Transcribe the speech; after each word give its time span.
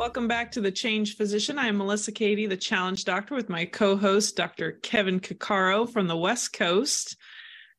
Welcome 0.00 0.28
back 0.28 0.50
to 0.52 0.62
the 0.62 0.72
Changed 0.72 1.18
Physician. 1.18 1.58
I 1.58 1.66
am 1.66 1.76
Melissa 1.76 2.10
Cady, 2.10 2.46
the 2.46 2.56
Challenge 2.56 3.04
Doctor, 3.04 3.34
with 3.34 3.50
my 3.50 3.66
co-host, 3.66 4.34
Dr. 4.34 4.72
Kevin 4.82 5.20
Cuccaro 5.20 5.86
from 5.86 6.06
the 6.06 6.16
West 6.16 6.54
Coast. 6.54 7.18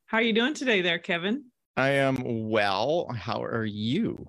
How 0.06 0.20
are 0.20 0.22
you 0.22 0.32
doing 0.32 0.54
today, 0.54 0.82
there, 0.82 1.00
Kevin? 1.00 1.46
I 1.76 1.90
am 1.90 2.48
well. 2.48 3.08
How 3.12 3.42
are 3.44 3.66
you? 3.66 4.28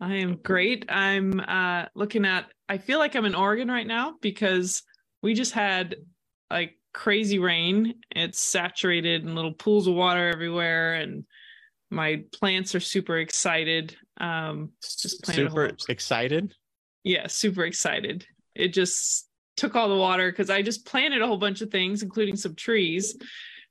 I 0.00 0.14
am 0.14 0.36
great. 0.36 0.86
I'm 0.88 1.38
uh, 1.40 1.84
looking 1.94 2.24
at. 2.24 2.46
I 2.70 2.78
feel 2.78 2.98
like 2.98 3.14
I'm 3.14 3.26
in 3.26 3.34
Oregon 3.34 3.68
right 3.68 3.86
now 3.86 4.14
because 4.22 4.82
we 5.22 5.34
just 5.34 5.52
had 5.52 5.96
like 6.50 6.78
crazy 6.94 7.38
rain. 7.38 7.96
It's 8.12 8.40
saturated 8.40 9.24
and 9.26 9.34
little 9.34 9.52
pools 9.52 9.86
of 9.86 9.92
water 9.92 10.26
everywhere, 10.26 10.94
and 10.94 11.26
my 11.90 12.24
plants 12.32 12.74
are 12.74 12.80
super 12.80 13.18
excited. 13.18 13.94
Um, 14.18 14.70
just 14.80 15.26
super 15.26 15.70
excited 15.90 16.54
yeah, 17.06 17.28
super 17.28 17.64
excited. 17.64 18.26
It 18.56 18.74
just 18.74 19.28
took 19.56 19.76
all 19.76 19.88
the 19.88 19.94
water 19.94 20.28
because 20.28 20.50
I 20.50 20.60
just 20.60 20.84
planted 20.84 21.22
a 21.22 21.26
whole 21.26 21.36
bunch 21.36 21.60
of 21.60 21.70
things, 21.70 22.02
including 22.02 22.34
some 22.34 22.56
trees. 22.56 23.16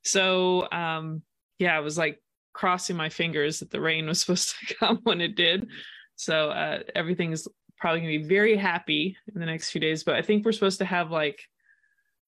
So 0.06 0.72
um, 0.72 1.22
yeah, 1.60 1.76
I 1.76 1.82
was 1.82 1.98
like 1.98 2.22
crossing 2.54 2.96
my 2.96 3.10
fingers 3.10 3.60
that 3.60 3.72
the 3.72 3.82
rain 3.82 4.08
was 4.08 4.20
supposed 4.22 4.56
to 4.58 4.76
come 4.76 5.00
when 5.04 5.20
it 5.20 5.36
did. 5.36 5.68
So 6.16 6.50
uh, 6.50 6.80
everything 6.96 7.34
is 7.34 7.46
probably 7.78 8.00
gonna 8.00 8.20
be 8.20 8.28
very 8.30 8.56
happy 8.56 9.18
in 9.34 9.42
the 9.42 9.46
next 9.46 9.70
few 9.72 9.82
days. 9.82 10.06
But 10.06 10.16
I 10.16 10.22
think 10.22 10.46
we're 10.46 10.54
supposed 10.54 10.80
to 10.80 10.86
have 10.86 11.12
like 11.12 11.42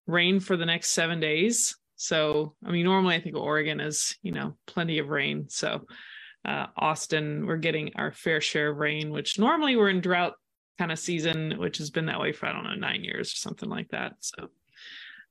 rain 0.07 0.41
for 0.41 0.57
the 0.57 0.65
next 0.65 0.89
seven 0.89 1.21
days. 1.21 1.77
So 1.95 2.53
I 2.65 2.71
mean, 2.71 2.83
normally 2.83 3.15
I 3.15 3.21
think 3.21 3.37
Oregon 3.37 3.79
is 3.79 4.13
you 4.23 4.33
know 4.33 4.57
plenty 4.67 4.99
of 4.99 5.07
rain. 5.07 5.45
So 5.47 5.85
uh, 6.43 6.65
Austin, 6.75 7.45
we're 7.45 7.55
getting 7.55 7.91
our 7.95 8.11
fair 8.11 8.41
share 8.41 8.71
of 8.71 8.77
rain, 8.77 9.09
which 9.09 9.39
normally 9.39 9.77
we're 9.77 9.89
in 9.89 10.01
drought 10.01 10.33
kind 10.77 10.91
of 10.91 10.99
season, 10.99 11.55
which 11.57 11.77
has 11.77 11.89
been 11.89 12.05
that 12.07 12.19
way 12.19 12.31
for 12.31 12.45
I 12.45 12.53
don't 12.53 12.63
know 12.63 12.75
nine 12.75 13.03
years 13.03 13.33
or 13.33 13.37
something 13.37 13.69
like 13.69 13.89
that. 13.89 14.13
So, 14.19 14.47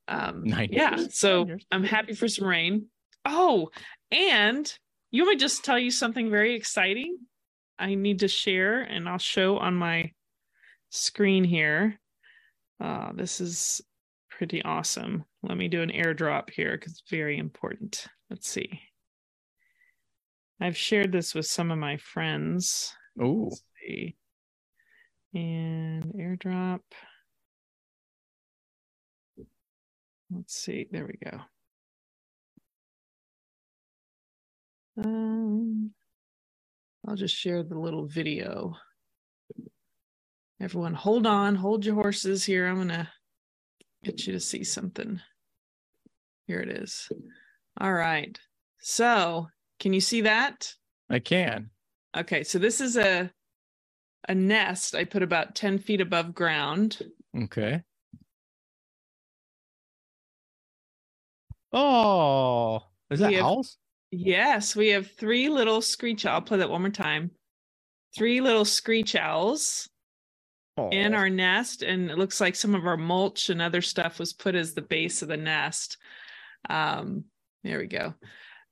um, 0.07 0.43
nine 0.43 0.69
yeah. 0.71 0.95
Years. 0.97 1.17
So 1.17 1.47
I'm 1.71 1.83
happy 1.83 2.13
for 2.13 2.27
some 2.27 2.47
rain. 2.47 2.87
Oh, 3.25 3.69
and 4.11 4.71
you 5.11 5.23
want 5.23 5.35
me 5.35 5.39
just 5.39 5.63
tell 5.63 5.79
you 5.79 5.91
something 5.91 6.29
very 6.29 6.55
exciting? 6.55 7.17
I 7.79 7.95
need 7.95 8.19
to 8.19 8.27
share, 8.27 8.81
and 8.81 9.07
I'll 9.07 9.17
show 9.17 9.57
on 9.57 9.75
my 9.75 10.11
screen 10.89 11.43
here. 11.43 11.99
Uh, 12.79 13.11
this 13.13 13.41
is 13.41 13.81
pretty 14.29 14.63
awesome. 14.63 15.25
Let 15.43 15.57
me 15.57 15.67
do 15.67 15.81
an 15.81 15.91
airdrop 15.91 16.49
here 16.49 16.71
because 16.77 16.93
it's 16.93 17.09
very 17.09 17.37
important. 17.37 18.05
Let's 18.29 18.49
see. 18.49 18.81
I've 20.59 20.77
shared 20.77 21.11
this 21.11 21.35
with 21.35 21.45
some 21.45 21.71
of 21.71 21.77
my 21.77 21.97
friends. 21.97 22.93
Oh 23.19 23.51
and 25.37 26.13
airdrop. 26.13 26.79
Let's 30.31 30.55
see, 30.55 30.87
there 30.91 31.05
we 31.05 31.31
go. 31.31 31.39
Um, 35.03 35.91
I'll 37.07 37.15
just 37.15 37.35
share 37.35 37.63
the 37.63 37.77
little 37.77 38.07
video. 38.07 38.75
Everyone, 40.59 40.95
hold 40.95 41.27
on, 41.27 41.55
hold 41.55 41.85
your 41.85 41.95
horses 41.95 42.43
here. 42.43 42.67
I'm 42.67 42.75
going 42.75 42.87
to 42.87 43.07
get 44.03 44.25
you 44.25 44.33
to 44.33 44.39
see 44.39 44.63
something. 44.63 45.21
Here 46.47 46.59
it 46.59 46.69
is. 46.69 47.09
All 47.79 47.93
right. 47.93 48.37
So, 48.79 49.47
can 49.79 49.93
you 49.93 50.01
see 50.01 50.21
that? 50.21 50.73
I 51.09 51.19
can. 51.19 51.69
Okay, 52.17 52.43
so 52.43 52.57
this 52.57 52.81
is 52.81 52.97
a 52.97 53.31
a 54.27 54.35
nest 54.35 54.95
I 54.95 55.03
put 55.03 55.23
about 55.23 55.55
10 55.55 55.79
feet 55.79 56.01
above 56.01 56.33
ground. 56.33 57.01
Okay. 57.35 57.83
Oh, 61.71 62.81
is 63.09 63.19
that 63.19 63.33
owls? 63.35 63.77
Yes, 64.11 64.75
we 64.75 64.89
have 64.89 65.11
three 65.11 65.49
little 65.49 65.81
screech. 65.81 66.25
I'll 66.25 66.41
play 66.41 66.59
that 66.59 66.69
one 66.69 66.81
more 66.81 66.89
time. 66.89 67.31
Three 68.15 68.41
little 68.41 68.65
screech 68.65 69.15
owls 69.15 69.89
oh. 70.77 70.89
in 70.89 71.13
our 71.13 71.29
nest, 71.29 71.83
and 71.83 72.09
it 72.09 72.17
looks 72.17 72.39
like 72.39 72.55
some 72.55 72.73
of 72.73 72.85
our 72.85 72.97
mulch 72.97 73.49
and 73.49 73.61
other 73.61 73.81
stuff 73.81 74.17
was 74.17 74.33
put 74.33 74.55
as 74.55 74.73
the 74.73 74.81
base 74.81 75.21
of 75.21 75.27
the 75.27 75.37
nest. 75.37 75.97
Um, 76.69 77.25
there 77.63 77.79
we 77.79 77.87
go. 77.87 78.13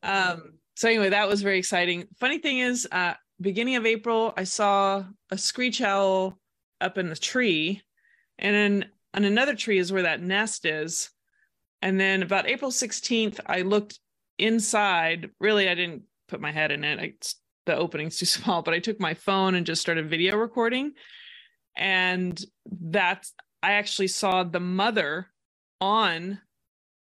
Um, 0.01 0.53
so 0.75 0.87
anyway, 0.87 1.09
that 1.09 1.27
was 1.27 1.41
very 1.41 1.59
exciting. 1.59 2.05
Funny 2.17 2.39
thing 2.39 2.59
is, 2.59 2.87
uh, 2.91 3.15
beginning 3.39 3.75
of 3.75 3.85
April, 3.85 4.33
I 4.37 4.43
saw 4.43 5.05
a 5.31 5.37
screech 5.37 5.81
owl 5.81 6.37
up 6.81 6.97
in 6.97 7.09
the 7.09 7.15
tree, 7.15 7.81
and 8.37 8.55
then 8.55 8.89
on 9.13 9.23
another 9.23 9.55
tree 9.55 9.77
is 9.77 9.91
where 9.91 10.03
that 10.03 10.21
nest 10.21 10.65
is. 10.65 11.09
And 11.81 11.99
then 11.99 12.23
about 12.23 12.47
April 12.47 12.71
16th, 12.71 13.39
I 13.45 13.61
looked 13.61 13.99
inside. 14.37 15.29
Really, 15.39 15.69
I 15.69 15.75
didn't 15.75 16.03
put 16.27 16.41
my 16.41 16.51
head 16.51 16.71
in 16.71 16.83
it. 16.83 16.99
I, 16.99 17.13
the 17.65 17.75
opening's 17.75 18.17
too 18.17 18.25
small, 18.25 18.61
but 18.61 18.73
I 18.73 18.79
took 18.79 18.99
my 18.99 19.13
phone 19.13 19.55
and 19.55 19.65
just 19.65 19.81
started 19.81 20.09
video 20.09 20.35
recording. 20.35 20.93
And 21.77 22.39
that's, 22.65 23.33
I 23.61 23.73
actually 23.73 24.07
saw 24.07 24.43
the 24.43 24.59
mother 24.59 25.27
on 25.81 26.39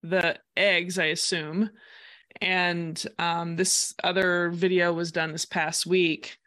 the 0.03 0.39
eggs, 0.57 0.99
I 0.99 1.07
assume 1.07 1.71
and 2.41 3.03
um, 3.19 3.57
this 3.57 3.95
other 4.05 4.51
video 4.51 4.93
was 4.93 5.13
done 5.13 5.33
this 5.33 5.45
past 5.45 5.87
week 5.87 6.39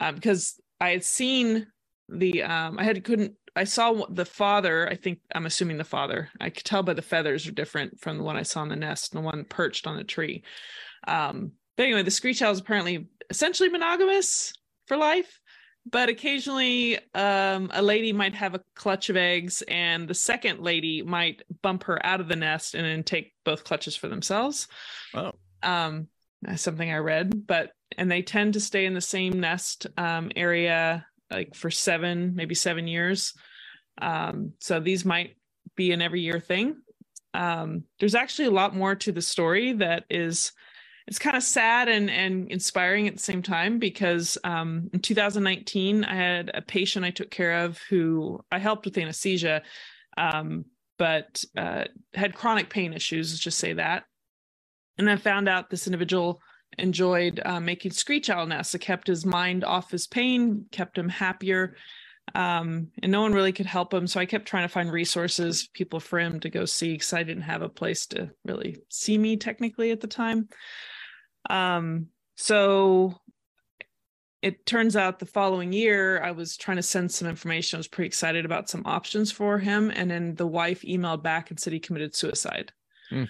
uh, 0.00 0.12
because 0.12 0.60
I 0.80 0.90
had 0.90 1.04
seen 1.04 1.66
the 2.08 2.42
um, 2.42 2.78
I 2.78 2.84
had 2.84 3.02
couldn't 3.04 3.34
I 3.56 3.64
saw 3.64 4.04
the 4.10 4.26
father. 4.26 4.86
I 4.88 4.94
think 4.94 5.20
I'm 5.34 5.46
assuming 5.46 5.78
the 5.78 5.84
father. 5.84 6.28
I 6.40 6.50
could 6.50 6.64
tell 6.64 6.82
by 6.82 6.92
the 6.92 7.02
feathers 7.02 7.46
are 7.46 7.52
different 7.52 7.98
from 8.00 8.18
the 8.18 8.24
one 8.24 8.36
I 8.36 8.42
saw 8.42 8.62
in 8.62 8.68
the 8.68 8.76
nest 8.76 9.14
and 9.14 9.22
the 9.22 9.26
one 9.26 9.44
perched 9.44 9.86
on 9.86 9.96
the 9.96 10.04
tree. 10.04 10.44
Um, 11.08 11.52
but 11.76 11.84
anyway, 11.84 12.02
the 12.02 12.10
screech 12.10 12.42
owl 12.42 12.52
is 12.52 12.60
apparently 12.60 13.08
essentially 13.30 13.70
monogamous 13.70 14.52
for 14.86 14.98
life, 14.98 15.40
but 15.90 16.08
occasionally 16.08 16.98
um, 17.14 17.70
a 17.72 17.82
lady 17.82 18.12
might 18.12 18.34
have 18.34 18.54
a 18.54 18.60
clutch 18.74 19.08
of 19.08 19.16
eggs, 19.16 19.62
and 19.68 20.08
the 20.08 20.14
second 20.14 20.60
lady 20.60 21.02
might 21.02 21.42
bump 21.62 21.84
her 21.84 22.04
out 22.04 22.20
of 22.20 22.28
the 22.28 22.36
nest 22.36 22.74
and 22.74 22.84
then 22.84 23.02
take 23.02 23.32
both 23.44 23.64
clutches 23.64 23.96
for 23.96 24.08
themselves. 24.08 24.68
Oh. 25.14 25.32
Um, 25.62 26.08
something 26.56 26.90
I 26.90 26.98
read, 26.98 27.46
but 27.46 27.72
and 27.96 28.10
they 28.10 28.22
tend 28.22 28.54
to 28.54 28.60
stay 28.60 28.84
in 28.84 28.94
the 28.94 29.00
same 29.00 29.40
nest 29.40 29.86
um, 29.96 30.30
area 30.34 31.06
like 31.30 31.54
for 31.54 31.70
seven, 31.70 32.34
maybe 32.34 32.54
seven 32.54 32.86
years. 32.86 33.34
Um, 34.00 34.52
so 34.60 34.80
these 34.80 35.04
might 35.04 35.36
be 35.76 35.92
an 35.92 36.02
every 36.02 36.20
year 36.20 36.40
thing. 36.40 36.76
Um, 37.34 37.84
there's 37.98 38.14
actually 38.14 38.46
a 38.46 38.52
lot 38.52 38.74
more 38.74 38.94
to 38.96 39.12
the 39.12 39.22
story 39.22 39.72
that 39.74 40.04
is 40.08 40.52
it's 41.06 41.18
kind 41.18 41.36
of 41.36 41.42
sad 41.42 41.88
and 41.88 42.10
and 42.10 42.50
inspiring 42.50 43.06
at 43.06 43.14
the 43.14 43.22
same 43.22 43.42
time 43.42 43.78
because 43.78 44.36
um, 44.44 44.90
in 44.92 45.00
2019 45.00 46.04
I 46.04 46.14
had 46.14 46.50
a 46.52 46.62
patient 46.62 47.04
I 47.04 47.10
took 47.10 47.30
care 47.30 47.64
of 47.64 47.78
who 47.88 48.40
I 48.50 48.58
helped 48.58 48.84
with 48.84 48.98
anesthesia, 48.98 49.62
um, 50.16 50.64
but 50.98 51.44
uh, 51.56 51.84
had 52.14 52.34
chronic 52.34 52.70
pain 52.70 52.92
issues. 52.92 53.32
Let's 53.32 53.42
just 53.42 53.58
say 53.58 53.74
that, 53.74 54.04
and 54.98 55.08
I 55.08 55.16
found 55.16 55.48
out 55.48 55.70
this 55.70 55.86
individual 55.86 56.40
enjoyed 56.78 57.40
uh, 57.44 57.60
making 57.60 57.92
screech 57.92 58.28
owl 58.28 58.46
nests. 58.46 58.74
It 58.74 58.80
kept 58.80 59.06
his 59.06 59.24
mind 59.24 59.64
off 59.64 59.90
his 59.90 60.06
pain, 60.06 60.66
kept 60.72 60.98
him 60.98 61.08
happier. 61.08 61.76
Um, 62.34 62.88
and 63.00 63.12
no 63.12 63.22
one 63.22 63.32
really 63.32 63.52
could 63.52 63.66
help 63.66 63.94
him. 63.94 64.08
So 64.08 64.18
I 64.18 64.26
kept 64.26 64.46
trying 64.46 64.64
to 64.64 64.68
find 64.68 64.90
resources, 64.90 65.68
people 65.72 66.00
for 66.00 66.18
him 66.18 66.40
to 66.40 66.50
go 66.50 66.64
see, 66.64 66.94
because 66.94 67.12
I 67.12 67.22
didn't 67.22 67.44
have 67.44 67.62
a 67.62 67.68
place 67.68 68.06
to 68.06 68.30
really 68.44 68.78
see 68.88 69.16
me 69.16 69.36
technically 69.36 69.92
at 69.92 70.00
the 70.00 70.08
time. 70.08 70.48
Um, 71.50 72.08
so 72.36 73.18
it 74.42 74.66
turns 74.66 74.96
out 74.96 75.18
the 75.18 75.26
following 75.26 75.72
year, 75.72 76.22
I 76.22 76.30
was 76.30 76.56
trying 76.56 76.76
to 76.76 76.82
send 76.82 77.10
some 77.10 77.26
information. 77.26 77.76
I 77.76 77.80
was 77.80 77.88
pretty 77.88 78.06
excited 78.06 78.44
about 78.44 78.68
some 78.68 78.82
options 78.84 79.32
for 79.32 79.58
him. 79.58 79.90
And 79.90 80.10
then 80.10 80.34
the 80.34 80.46
wife 80.46 80.82
emailed 80.82 81.22
back 81.22 81.50
and 81.50 81.58
said 81.58 81.72
he 81.72 81.80
committed 81.80 82.14
suicide. 82.14 82.72
Mm. 83.10 83.28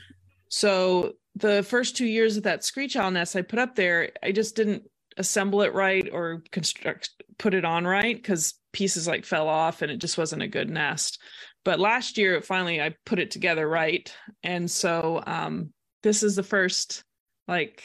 So 0.48 1.12
the 1.34 1.62
first 1.62 1.96
two 1.96 2.06
years 2.06 2.36
of 2.36 2.42
that 2.42 2.64
screech 2.64 2.96
owl 2.96 3.10
nest 3.10 3.36
I 3.36 3.42
put 3.42 3.58
up 3.58 3.76
there, 3.76 4.10
I 4.22 4.32
just 4.32 4.56
didn't 4.56 4.82
assemble 5.16 5.62
it 5.62 5.72
right 5.72 6.08
or 6.12 6.42
construct 6.52 7.10
put 7.38 7.54
it 7.54 7.64
on 7.64 7.86
right 7.86 8.16
because 8.16 8.54
pieces 8.72 9.06
like 9.06 9.24
fell 9.24 9.48
off 9.48 9.80
and 9.80 9.90
it 9.90 9.98
just 9.98 10.18
wasn't 10.18 10.42
a 10.42 10.48
good 10.48 10.68
nest. 10.68 11.18
but 11.64 11.80
last 11.80 12.18
year 12.18 12.40
finally 12.42 12.80
I 12.80 12.94
put 13.06 13.18
it 13.18 13.30
together 13.30 13.66
right. 13.66 14.12
And 14.42 14.70
so 14.70 15.22
um, 15.26 15.72
this 16.02 16.22
is 16.22 16.36
the 16.36 16.42
first 16.42 17.04
like 17.48 17.82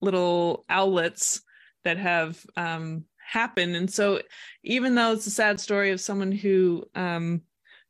little 0.00 0.64
owlets 0.70 1.40
that 1.84 1.96
have 1.98 2.44
um, 2.56 3.04
happened. 3.18 3.76
And 3.76 3.90
so 3.90 4.20
even 4.62 4.94
though 4.94 5.12
it's 5.12 5.26
a 5.26 5.30
sad 5.30 5.60
story 5.60 5.90
of 5.90 6.00
someone 6.00 6.32
who 6.32 6.84
um, 6.94 7.42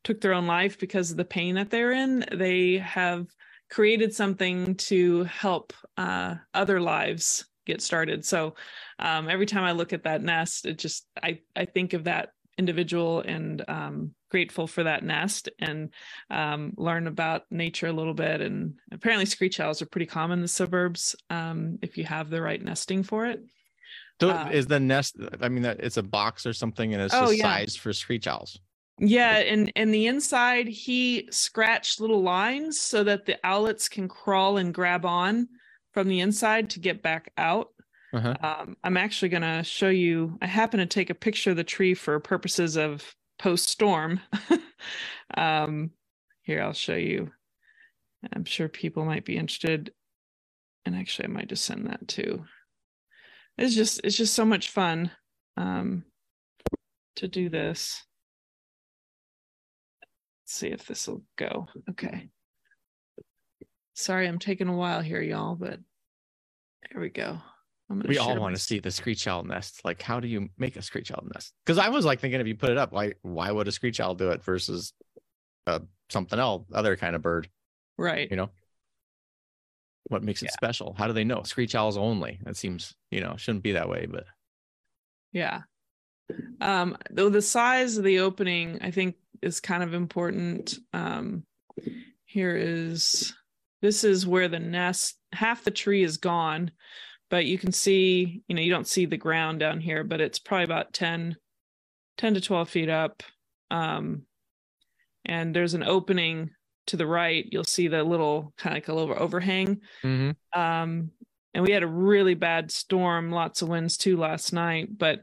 took 0.04 0.20
their 0.20 0.34
own 0.34 0.46
life 0.46 0.78
because 0.78 1.10
of 1.10 1.16
the 1.16 1.24
pain 1.24 1.54
that 1.56 1.70
they're 1.70 1.92
in, 1.92 2.24
they 2.32 2.78
have 2.78 3.26
created 3.70 4.14
something 4.14 4.74
to 4.74 5.24
help 5.24 5.72
uh, 5.96 6.34
other 6.54 6.80
lives 6.80 7.46
get 7.66 7.80
started. 7.80 8.24
So 8.24 8.54
um, 8.98 9.28
every 9.28 9.46
time 9.46 9.64
I 9.64 9.72
look 9.72 9.92
at 9.92 10.04
that 10.04 10.22
nest, 10.22 10.66
it 10.66 10.78
just 10.78 11.06
I 11.22 11.40
I 11.54 11.64
think 11.64 11.92
of 11.92 12.04
that 12.04 12.30
individual 12.60 13.20
and 13.20 13.64
um, 13.66 14.14
grateful 14.30 14.66
for 14.66 14.84
that 14.84 15.02
nest 15.02 15.48
and 15.58 15.88
um, 16.30 16.74
learn 16.76 17.06
about 17.06 17.42
nature 17.50 17.88
a 17.88 17.92
little 17.92 18.14
bit. 18.14 18.40
And 18.40 18.74
apparently, 18.92 19.26
screech 19.26 19.58
owls 19.58 19.82
are 19.82 19.86
pretty 19.86 20.06
common 20.06 20.38
in 20.38 20.42
the 20.42 20.48
suburbs 20.48 21.16
um, 21.30 21.78
if 21.82 21.98
you 21.98 22.04
have 22.04 22.30
the 22.30 22.42
right 22.42 22.62
nesting 22.62 23.02
for 23.02 23.26
it. 23.26 23.42
So 24.20 24.30
uh, 24.30 24.50
is 24.52 24.66
the 24.66 24.78
nest? 24.78 25.16
I 25.40 25.48
mean, 25.48 25.62
that 25.62 25.80
it's 25.80 25.96
a 25.96 26.02
box 26.02 26.44
or 26.44 26.52
something, 26.52 26.92
and 26.92 27.02
it's 27.02 27.14
oh, 27.14 27.26
just 27.26 27.38
yeah. 27.38 27.42
sized 27.42 27.80
for 27.80 27.92
screech 27.92 28.26
owls. 28.26 28.60
Yeah, 28.98 29.38
and 29.38 29.72
and 29.74 29.94
the 29.94 30.06
inside 30.06 30.68
he 30.68 31.26
scratched 31.30 32.00
little 32.00 32.22
lines 32.22 32.78
so 32.78 33.02
that 33.04 33.24
the 33.24 33.38
owlets 33.42 33.88
can 33.88 34.08
crawl 34.08 34.58
and 34.58 34.74
grab 34.74 35.06
on 35.06 35.48
from 35.94 36.06
the 36.06 36.20
inside 36.20 36.70
to 36.70 36.80
get 36.80 37.02
back 37.02 37.32
out. 37.38 37.68
Uh-huh. 38.12 38.34
Um, 38.42 38.76
I'm 38.82 38.96
actually 38.96 39.28
going 39.28 39.42
to 39.42 39.62
show 39.62 39.88
you. 39.88 40.38
I 40.42 40.46
happen 40.46 40.80
to 40.80 40.86
take 40.86 41.10
a 41.10 41.14
picture 41.14 41.50
of 41.50 41.56
the 41.56 41.64
tree 41.64 41.94
for 41.94 42.18
purposes 42.20 42.76
of 42.76 43.14
post 43.38 43.68
storm. 43.68 44.20
um, 45.36 45.90
here, 46.42 46.62
I'll 46.62 46.72
show 46.72 46.96
you. 46.96 47.30
I'm 48.34 48.44
sure 48.44 48.68
people 48.68 49.04
might 49.04 49.24
be 49.24 49.36
interested. 49.36 49.92
And 50.84 50.96
actually, 50.96 51.26
I 51.26 51.32
might 51.32 51.48
just 51.48 51.64
send 51.64 51.86
that 51.86 52.08
too. 52.08 52.44
It's 53.58 53.74
just 53.74 54.00
it's 54.02 54.16
just 54.16 54.34
so 54.34 54.44
much 54.44 54.70
fun 54.70 55.10
um, 55.56 56.04
to 57.16 57.28
do 57.28 57.50
this 57.50 58.02
Let's 60.50 60.58
see 60.58 60.68
if 60.70 60.84
this 60.84 61.06
will 61.06 61.22
go. 61.36 61.68
Okay. 61.90 62.28
Sorry, 63.94 64.26
I'm 64.26 64.40
taking 64.40 64.66
a 64.66 64.76
while 64.76 65.00
here, 65.00 65.20
y'all, 65.20 65.54
but 65.54 65.78
there 66.90 67.00
we 67.00 67.08
go. 67.08 67.38
We 67.90 68.18
all 68.18 68.38
want 68.38 68.54
to 68.54 68.60
see 68.60 68.78
the 68.78 68.90
screech 68.90 69.26
owl 69.26 69.42
nest. 69.42 69.84
Like, 69.84 70.00
how 70.00 70.20
do 70.20 70.28
you 70.28 70.48
make 70.56 70.76
a 70.76 70.82
screech 70.82 71.10
owl 71.10 71.24
nest? 71.34 71.52
Because 71.66 71.78
I 71.78 71.88
was 71.88 72.04
like 72.04 72.20
thinking, 72.20 72.40
if 72.40 72.46
you 72.46 72.54
put 72.54 72.70
it 72.70 72.78
up, 72.78 72.92
why 72.92 73.14
why 73.22 73.50
would 73.50 73.66
a 73.66 73.72
screech 73.72 74.00
owl 74.00 74.14
do 74.14 74.30
it 74.30 74.44
versus 74.44 74.92
uh, 75.66 75.80
something 76.08 76.38
else, 76.38 76.64
other 76.72 76.96
kind 76.96 77.16
of 77.16 77.22
bird? 77.22 77.48
Right. 77.98 78.30
You 78.30 78.36
know, 78.36 78.50
what 80.04 80.22
makes 80.22 80.42
it 80.42 80.46
yeah. 80.46 80.52
special? 80.52 80.94
How 80.96 81.08
do 81.08 81.12
they 81.12 81.24
know 81.24 81.42
screech 81.42 81.74
owls 81.74 81.96
only? 81.96 82.38
That 82.44 82.56
seems, 82.56 82.94
you 83.10 83.20
know, 83.20 83.34
shouldn't 83.36 83.64
be 83.64 83.72
that 83.72 83.88
way, 83.88 84.06
but 84.08 84.24
yeah. 85.32 85.62
Um, 86.60 86.96
though 87.10 87.28
the 87.28 87.42
size 87.42 87.98
of 87.98 88.04
the 88.04 88.20
opening, 88.20 88.78
I 88.82 88.92
think 88.92 89.16
is 89.42 89.60
kind 89.60 89.82
of 89.82 89.94
important. 89.94 90.78
Um, 90.92 91.44
here 92.24 92.56
is 92.56 93.34
this 93.82 94.04
is 94.04 94.26
where 94.26 94.48
the 94.48 94.60
nest 94.60 95.16
half 95.32 95.64
the 95.64 95.70
tree 95.70 96.02
is 96.02 96.18
gone, 96.18 96.70
but 97.30 97.46
you 97.46 97.56
can 97.56 97.72
see, 97.72 98.42
you 98.48 98.54
know, 98.54 98.60
you 98.60 98.70
don't 98.70 98.88
see 98.88 99.06
the 99.06 99.16
ground 99.16 99.60
down 99.60 99.80
here, 99.80 100.02
but 100.02 100.20
it's 100.20 100.40
probably 100.40 100.64
about 100.64 100.92
10, 100.92 101.36
10 102.18 102.34
to 102.34 102.40
12 102.40 102.68
feet 102.68 102.88
up. 102.88 103.22
Um, 103.70 104.22
and 105.24 105.54
there's 105.54 105.74
an 105.74 105.84
opening 105.84 106.50
to 106.88 106.96
the 106.96 107.06
right. 107.06 107.46
You'll 107.50 107.62
see 107.62 107.86
the 107.86 108.02
little 108.02 108.52
kind 108.58 108.76
of 108.76 108.76
like 108.76 108.88
a 108.88 108.94
little 108.94 109.14
overhang. 109.16 109.80
Mm-hmm. 110.02 110.60
Um, 110.60 111.12
and 111.54 111.64
we 111.64 111.70
had 111.72 111.84
a 111.84 111.88
really 111.88 112.34
bad 112.34 112.72
storm, 112.72 113.30
lots 113.30 113.62
of 113.62 113.68
winds 113.68 113.96
too 113.96 114.16
last 114.16 114.52
night, 114.52 114.88
but 114.98 115.20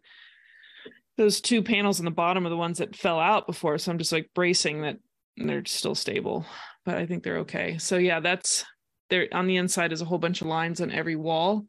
those 1.18 1.42
two 1.42 1.62
panels 1.62 2.00
on 2.00 2.06
the 2.06 2.12
bottom 2.12 2.45
are 2.45 2.50
the 2.50 2.57
ones 2.57 2.77
that 2.77 2.95
fell 2.95 3.19
out 3.19 3.48
before. 3.48 3.77
So 3.77 3.92
I'm 3.92 3.98
just 3.98 4.12
like 4.13 4.30
bracing 4.33 4.83
that 4.83 4.98
they're 5.36 5.65
still 5.65 5.95
stable, 5.95 6.45
but 6.86 6.95
I 6.95 7.06
think 7.06 7.24
they're 7.24 7.39
okay. 7.39 7.77
So 7.80 7.98
yeah, 7.98 8.21
that's 8.21 8.63
there 9.10 9.27
on 9.33 9.48
the 9.48 9.57
inside 9.57 9.92
is 9.92 10.01
a 10.01 10.06
whole 10.06 10.19
bunch 10.19 10.42
of 10.42 10.48
lines 10.48 10.80
on 10.80 10.92
every 10.92 11.15
wall 11.15 11.65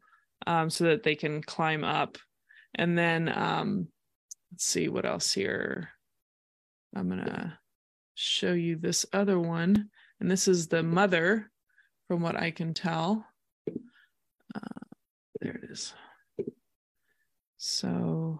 um, 0.47 0.69
so 0.69 0.85
that 0.85 1.03
they 1.03 1.15
can 1.15 1.41
climb 1.41 1.83
up. 1.83 2.17
And 2.75 2.97
then 2.97 3.29
um, 3.29 3.87
let's 4.51 4.65
see 4.65 4.89
what 4.89 5.05
else 5.05 5.33
here. 5.33 5.89
I'm 6.95 7.09
gonna 7.09 7.59
show 8.15 8.53
you 8.53 8.77
this 8.77 9.05
other 9.13 9.39
one, 9.39 9.89
and 10.19 10.29
this 10.29 10.47
is 10.47 10.67
the 10.67 10.83
mother, 10.83 11.51
from 12.07 12.21
what 12.21 12.35
I 12.35 12.51
can 12.51 12.73
tell. 12.73 13.25
Uh, 14.55 14.79
there 15.41 15.59
it 15.63 15.69
is. 15.69 15.93
So 17.57 18.39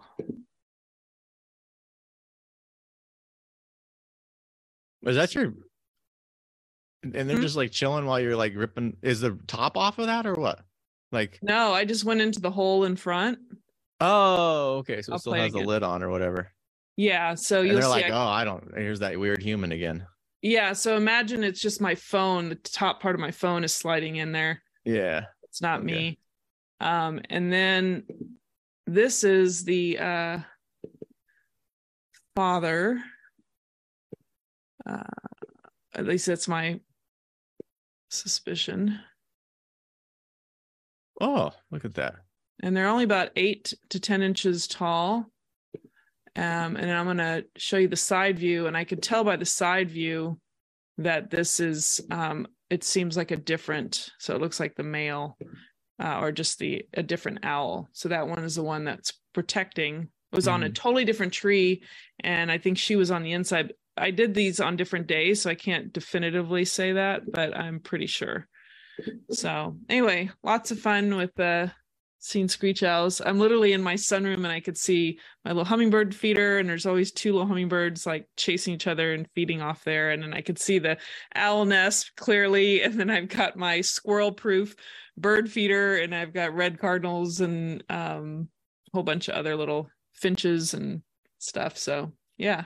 Was 5.02 5.16
that 5.16 5.34
your? 5.34 5.54
And 7.02 7.14
they're 7.14 7.24
mm-hmm. 7.24 7.40
just 7.40 7.56
like 7.56 7.70
chilling 7.70 8.04
while 8.04 8.20
you're 8.20 8.36
like 8.36 8.54
ripping. 8.54 8.96
Is 9.02 9.20
the 9.20 9.38
top 9.46 9.76
off 9.76 9.98
of 9.98 10.06
that 10.06 10.26
or 10.26 10.34
what? 10.34 10.60
Like 11.12 11.38
no, 11.42 11.72
I 11.72 11.84
just 11.84 12.04
went 12.04 12.20
into 12.20 12.40
the 12.40 12.50
hole 12.50 12.84
in 12.84 12.96
front. 12.96 13.38
Oh, 14.00 14.78
okay. 14.78 15.02
So 15.02 15.10
it 15.10 15.14
I'll 15.14 15.18
still 15.18 15.32
has 15.34 15.52
the 15.52 15.60
lid 15.60 15.82
on 15.82 16.02
or 16.02 16.10
whatever. 16.10 16.52
Yeah. 16.96 17.34
So 17.34 17.62
you're 17.62 17.86
like, 17.86 18.06
I... 18.06 18.10
oh, 18.10 18.28
I 18.28 18.44
don't. 18.44 18.72
Here's 18.76 19.00
that 19.00 19.18
weird 19.18 19.42
human 19.42 19.72
again. 19.72 20.06
Yeah. 20.42 20.72
So 20.72 20.96
imagine 20.96 21.44
it's 21.44 21.60
just 21.60 21.80
my 21.80 21.94
phone. 21.94 22.48
The 22.48 22.54
top 22.54 23.02
part 23.02 23.14
of 23.14 23.20
my 23.20 23.30
phone 23.30 23.64
is 23.64 23.72
sliding 23.72 24.16
in 24.16 24.32
there. 24.32 24.62
Yeah. 24.84 25.24
It's 25.44 25.60
not 25.60 25.80
okay. 25.80 25.86
me. 25.86 26.18
Um, 26.80 27.20
and 27.28 27.52
then 27.52 28.04
this 28.86 29.24
is 29.24 29.64
the 29.64 29.98
uh 29.98 30.38
father 32.36 33.02
uh, 34.86 35.02
at 35.94 36.06
least 36.06 36.26
that's 36.26 36.48
my 36.48 36.80
suspicion. 38.08 38.98
Oh, 41.20 41.52
look 41.70 41.84
at 41.84 41.94
that. 41.94 42.14
And 42.62 42.76
they're 42.76 42.88
only 42.88 43.04
about 43.04 43.30
eight 43.36 43.74
to 43.90 44.00
10 44.00 44.22
inches 44.22 44.66
tall. 44.66 45.26
Um, 46.36 46.76
and 46.76 46.90
I'm 46.90 47.06
going 47.06 47.18
to 47.18 47.44
show 47.56 47.76
you 47.76 47.88
the 47.88 47.96
side 47.96 48.38
view. 48.38 48.66
And 48.66 48.76
I 48.76 48.84
can 48.84 49.00
tell 49.00 49.24
by 49.24 49.36
the 49.36 49.44
side 49.44 49.90
view 49.90 50.38
that 50.98 51.30
this 51.30 51.60
is, 51.60 52.00
um, 52.10 52.46
it 52.68 52.84
seems 52.84 53.16
like 53.16 53.30
a 53.30 53.36
different, 53.36 54.10
so 54.18 54.34
it 54.34 54.40
looks 54.40 54.60
like 54.60 54.76
the 54.76 54.82
male 54.82 55.36
uh, 56.02 56.18
or 56.20 56.32
just 56.32 56.58
the 56.58 56.86
a 56.94 57.02
different 57.02 57.40
owl. 57.42 57.88
So 57.92 58.08
that 58.08 58.28
one 58.28 58.44
is 58.44 58.54
the 58.54 58.62
one 58.62 58.84
that's 58.84 59.12
protecting. 59.34 60.08
It 60.32 60.36
was 60.36 60.46
mm. 60.46 60.52
on 60.52 60.62
a 60.62 60.66
mm-hmm. 60.66 60.72
totally 60.74 61.04
different 61.04 61.32
tree. 61.32 61.82
And 62.20 62.50
I 62.50 62.58
think 62.58 62.78
she 62.78 62.96
was 62.96 63.10
on 63.10 63.22
the 63.22 63.32
inside. 63.32 63.74
I 63.96 64.10
did 64.10 64.34
these 64.34 64.60
on 64.60 64.76
different 64.76 65.06
days, 65.06 65.42
so 65.42 65.50
I 65.50 65.54
can't 65.54 65.92
definitively 65.92 66.64
say 66.64 66.92
that, 66.92 67.30
but 67.30 67.56
I'm 67.56 67.80
pretty 67.80 68.06
sure. 68.06 68.48
So 69.30 69.76
anyway, 69.88 70.30
lots 70.42 70.70
of 70.70 70.78
fun 70.78 71.16
with 71.16 71.38
uh 71.38 71.68
seeing 72.20 72.48
screech 72.48 72.82
owls. 72.82 73.20
I'm 73.24 73.38
literally 73.38 73.72
in 73.72 73.82
my 73.82 73.94
sunroom 73.94 74.44
and 74.44 74.48
I 74.48 74.60
could 74.60 74.76
see 74.76 75.18
my 75.44 75.52
little 75.52 75.64
hummingbird 75.64 76.14
feeder, 76.14 76.58
and 76.58 76.68
there's 76.68 76.86
always 76.86 77.10
two 77.10 77.32
little 77.32 77.48
hummingbirds 77.48 78.06
like 78.06 78.28
chasing 78.36 78.74
each 78.74 78.86
other 78.86 79.14
and 79.14 79.26
feeding 79.34 79.62
off 79.62 79.82
there. 79.84 80.10
And 80.10 80.22
then 80.22 80.34
I 80.34 80.42
could 80.42 80.58
see 80.58 80.78
the 80.78 80.98
owl 81.34 81.64
nest 81.64 82.12
clearly. 82.16 82.82
And 82.90 82.98
then 82.98 83.10
I've 83.10 83.28
got 83.28 83.56
my 83.56 83.80
squirrel 83.80 84.32
proof 84.32 84.76
bird 85.16 85.50
feeder, 85.50 85.96
and 85.96 86.14
I've 86.14 86.32
got 86.32 86.54
red 86.54 86.78
cardinals 86.78 87.40
and 87.40 87.82
um, 87.88 88.48
a 88.88 88.96
whole 88.96 89.02
bunch 89.02 89.28
of 89.28 89.34
other 89.34 89.56
little 89.56 89.88
finches 90.14 90.74
and 90.74 91.02
stuff. 91.38 91.78
So 91.78 92.12
yeah, 92.36 92.64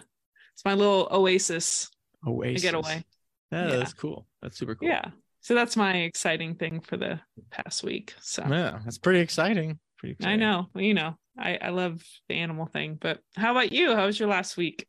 it's 0.53 0.65
my 0.65 0.75
little 0.75 1.09
oasis. 1.11 1.91
Oasis 2.27 2.63
getaway. 2.63 3.05
Yeah, 3.53 3.69
yeah, 3.69 3.77
that's 3.77 3.93
cool. 3.93 4.27
That's 4.43 4.59
super 4.59 4.75
cool. 4.75 4.89
Yeah. 4.89 5.11
So 5.45 5.55
that's 5.55 5.77
my 5.77 5.93
exciting 5.97 6.55
thing 6.55 6.81
for 6.81 6.97
the 6.97 7.21
past 7.51 7.85
week. 7.85 8.15
So 8.23 8.43
yeah, 8.49 8.79
that's 8.83 8.97
pretty 8.97 9.21
exciting. 9.21 9.79
Pretty 9.99 10.15
exciting. 10.15 10.43
I 10.43 10.43
know. 10.43 10.69
Well, 10.73 10.83
you 10.83 10.95
know, 10.95 11.19
I, 11.39 11.59
I 11.61 11.69
love 11.69 12.03
the 12.31 12.37
animal 12.37 12.65
thing. 12.65 12.97
But 12.99 13.21
how 13.37 13.51
about 13.51 13.71
you? 13.71 13.95
How 13.95 14.07
was 14.07 14.19
your 14.19 14.31
last 14.31 14.57
week? 14.57 14.89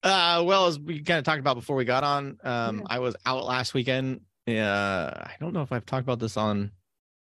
Uh, 0.00 0.44
well, 0.46 0.66
as 0.66 0.78
we 0.78 1.02
kind 1.02 1.18
of 1.18 1.24
talked 1.24 1.40
about 1.40 1.56
before 1.56 1.74
we 1.74 1.84
got 1.84 2.04
on, 2.04 2.38
um, 2.44 2.78
yeah. 2.78 2.84
I 2.86 3.00
was 3.00 3.16
out 3.26 3.46
last 3.46 3.74
weekend. 3.74 4.20
Uh, 4.46 5.10
I 5.12 5.32
don't 5.40 5.52
know 5.52 5.62
if 5.62 5.72
I've 5.72 5.86
talked 5.86 6.04
about 6.04 6.20
this 6.20 6.36
on 6.36 6.70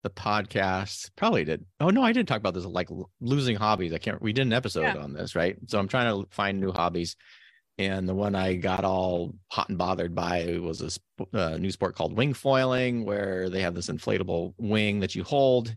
the 0.04 0.10
podcast. 0.10 1.10
Probably 1.16 1.46
did. 1.46 1.64
Oh 1.80 1.90
no, 1.90 2.04
I 2.04 2.12
did 2.12 2.28
talk 2.28 2.40
about 2.40 2.54
this 2.54 2.66
like 2.66 2.90
losing 3.22 3.56
hobbies. 3.56 3.94
I 3.94 3.98
can't. 3.98 4.22
We 4.22 4.34
did 4.34 4.46
an 4.46 4.52
episode 4.52 4.82
yeah. 4.82 4.98
on 4.98 5.14
this, 5.14 5.38
right? 5.38 5.56
So 5.68 5.80
I'm 5.80 5.88
trying 5.88 6.22
to 6.22 6.28
find 6.32 6.60
new 6.60 6.74
hobbies 6.74 7.16
and 7.78 8.08
the 8.08 8.14
one 8.14 8.36
I 8.36 8.56
got 8.56 8.84
all 8.84 9.34
hot 9.50 9.70
and 9.70 9.78
bothered 9.78 10.14
by 10.14 10.60
was 10.62 10.82
a 10.82 11.38
uh, 11.38 11.58
new 11.58 11.72
sport 11.72 11.96
called 11.96 12.16
wing 12.16 12.34
foiling, 12.34 13.06
where 13.06 13.50
they 13.50 13.62
have 13.62 13.76
this 13.76 13.88
inflatable 13.88 14.54
wing 14.58 15.00
that 15.00 15.16
you 15.16 15.24
hold, 15.24 15.76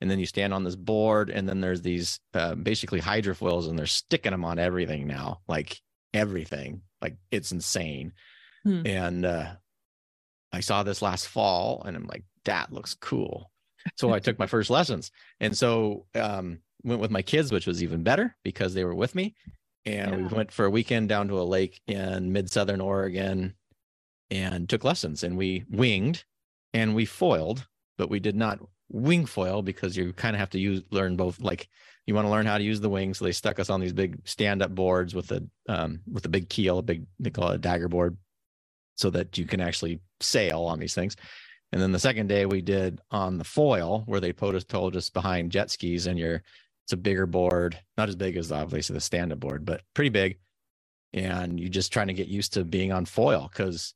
and 0.00 0.10
then 0.10 0.18
you 0.18 0.26
stand 0.26 0.52
on 0.52 0.64
this 0.64 0.76
board, 0.76 1.30
and 1.30 1.48
then 1.48 1.60
there's 1.60 1.82
these 1.82 2.20
uh, 2.34 2.54
basically 2.54 3.00
hydrofoils, 3.00 3.68
and 3.68 3.78
they're 3.78 3.86
sticking 3.86 4.32
them 4.32 4.44
on 4.44 4.58
everything 4.58 5.06
now, 5.06 5.40
like 5.48 5.80
everything, 6.12 6.82
like 7.00 7.16
it's 7.30 7.52
insane. 7.52 8.12
Hmm. 8.64 8.86
And 8.86 9.26
uh, 9.26 9.52
I 10.52 10.60
saw 10.60 10.82
this 10.82 11.02
last 11.02 11.28
fall, 11.28 11.82
and 11.84 11.96
I'm 11.96 12.06
like, 12.06 12.24
that 12.44 12.72
looks 12.72 12.94
cool. 12.94 13.50
So 13.96 14.12
I 14.12 14.18
took 14.18 14.38
my 14.38 14.46
first 14.46 14.70
lessons, 14.70 15.10
and 15.40 15.56
so 15.56 16.06
um, 16.14 16.60
went 16.82 17.00
with 17.00 17.10
my 17.10 17.22
kids, 17.22 17.52
which 17.52 17.66
was 17.66 17.82
even 17.82 18.02
better 18.02 18.34
because 18.42 18.72
they 18.72 18.84
were 18.84 18.94
with 18.94 19.14
me. 19.14 19.34
And 19.86 20.28
we 20.28 20.34
went 20.34 20.50
for 20.50 20.64
a 20.64 20.70
weekend 20.70 21.08
down 21.08 21.28
to 21.28 21.40
a 21.40 21.42
lake 21.42 21.80
in 21.86 22.32
mid 22.32 22.50
southern 22.50 22.80
Oregon 22.80 23.54
and 24.30 24.68
took 24.68 24.84
lessons. 24.84 25.22
And 25.22 25.36
we 25.36 25.64
winged 25.70 26.24
and 26.72 26.94
we 26.94 27.04
foiled, 27.04 27.66
but 27.98 28.08
we 28.08 28.18
did 28.18 28.34
not 28.34 28.60
wing 28.88 29.26
foil 29.26 29.62
because 29.62 29.96
you 29.96 30.12
kind 30.12 30.36
of 30.36 30.40
have 30.40 30.50
to 30.50 30.58
use 30.58 30.82
learn 30.90 31.16
both. 31.16 31.40
Like 31.40 31.68
you 32.06 32.14
want 32.14 32.26
to 32.26 32.30
learn 32.30 32.46
how 32.46 32.58
to 32.58 32.64
use 32.64 32.80
the 32.80 32.90
wings. 32.90 33.18
So 33.18 33.24
they 33.24 33.32
stuck 33.32 33.58
us 33.58 33.70
on 33.70 33.80
these 33.80 33.92
big 33.92 34.20
stand 34.24 34.62
up 34.62 34.74
boards 34.74 35.14
with 35.14 35.30
a 35.32 35.46
um, 35.68 36.00
with 36.10 36.24
a 36.24 36.30
big 36.30 36.48
keel, 36.48 36.78
a 36.78 36.82
big 36.82 37.06
they 37.18 37.30
call 37.30 37.50
it 37.50 37.56
a 37.56 37.58
dagger 37.58 37.88
board, 37.88 38.16
so 38.96 39.10
that 39.10 39.36
you 39.36 39.46
can 39.46 39.60
actually 39.60 40.00
sail 40.20 40.62
on 40.62 40.78
these 40.78 40.94
things. 40.94 41.16
And 41.72 41.82
then 41.82 41.92
the 41.92 41.98
second 41.98 42.28
day 42.28 42.46
we 42.46 42.62
did 42.62 43.00
on 43.10 43.36
the 43.36 43.44
foil 43.44 44.04
where 44.06 44.20
they 44.20 44.32
put 44.32 44.54
us 44.54 44.64
told 44.64 44.96
us 44.96 45.10
behind 45.10 45.50
jet 45.50 45.70
skis 45.70 46.06
and 46.06 46.18
you're 46.18 46.42
it's 46.84 46.92
a 46.92 46.96
bigger 46.98 47.26
board, 47.26 47.78
not 47.96 48.08
as 48.08 48.16
big 48.16 48.36
as 48.36 48.52
obviously 48.52 48.94
the 48.94 49.00
stand-up 49.00 49.40
board, 49.40 49.64
but 49.64 49.82
pretty 49.94 50.10
big. 50.10 50.38
And 51.12 51.58
you're 51.60 51.68
just 51.68 51.92
trying 51.92 52.08
to 52.08 52.12
get 52.14 52.28
used 52.28 52.54
to 52.54 52.64
being 52.64 52.92
on 52.92 53.04
foil 53.06 53.48
because 53.50 53.94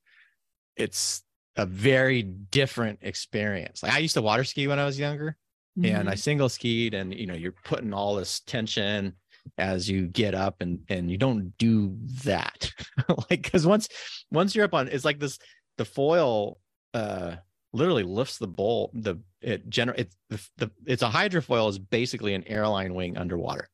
it's 0.77 1.23
a 1.57 1.67
very 1.67 2.23
different 2.23 3.01
experience. 3.03 3.83
Like 3.83 3.93
I 3.93 3.99
used 3.99 4.15
to 4.15 4.23
water 4.23 4.45
ski 4.45 4.69
when 4.69 4.79
I 4.79 4.85
was 4.85 4.99
younger 4.99 5.37
and 5.83 6.09
I 6.09 6.15
Mhm. 6.15 6.19
single 6.19 6.49
skied 6.49 6.95
and 6.95 7.15
you 7.15 7.27
know 7.27 7.35
you're 7.35 7.55
putting 7.65 7.93
all 7.93 8.17
this 8.17 8.41
tension 8.41 9.15
as 9.59 9.89
you 9.89 10.07
get 10.09 10.35
up 10.35 10.57
and 10.61 10.81
and 10.89 11.11
you 11.11 11.17
don't 11.17 11.57
do 11.59 11.97
that 12.25 12.71
like 13.31 13.43
because 13.43 13.65
once 13.67 13.89
once 14.33 14.55
you're 14.55 14.65
up 14.65 14.75
on 14.75 14.89
it's 14.89 15.05
like 15.05 15.21
this 15.21 15.39
the 15.77 15.85
foil 15.85 16.59
uh 16.95 17.37
literally 17.73 18.03
lifts 18.03 18.39
the 18.39 18.47
bowl 18.47 18.91
the 18.95 19.17
it 19.41 19.69
gener 19.69 19.95
it's 19.97 20.17
the, 20.31 20.41
the 20.57 20.71
it's 20.87 21.03
a 21.03 21.09
hydrofoil 21.09 21.69
is 21.69 21.79
basically 21.79 22.35
an 22.35 22.45
airline 22.47 22.95
wing 22.95 23.17
underwater 23.17 23.69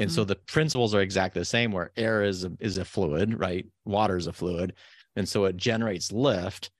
and 0.00 0.12
so 0.12 0.22
the 0.22 0.36
principles 0.36 0.94
are 0.94 1.00
exactly 1.00 1.40
the 1.40 1.44
same 1.44 1.72
where 1.72 1.90
air 1.96 2.22
is 2.22 2.44
a, 2.44 2.52
is 2.60 2.78
a 2.78 2.84
fluid 2.84 3.38
right 3.38 3.66
water 3.84 4.16
is 4.16 4.26
a 4.26 4.32
fluid 4.32 4.72
and 5.16 5.28
so 5.28 5.44
it 5.44 5.56
generates 5.56 6.12
lift 6.12 6.70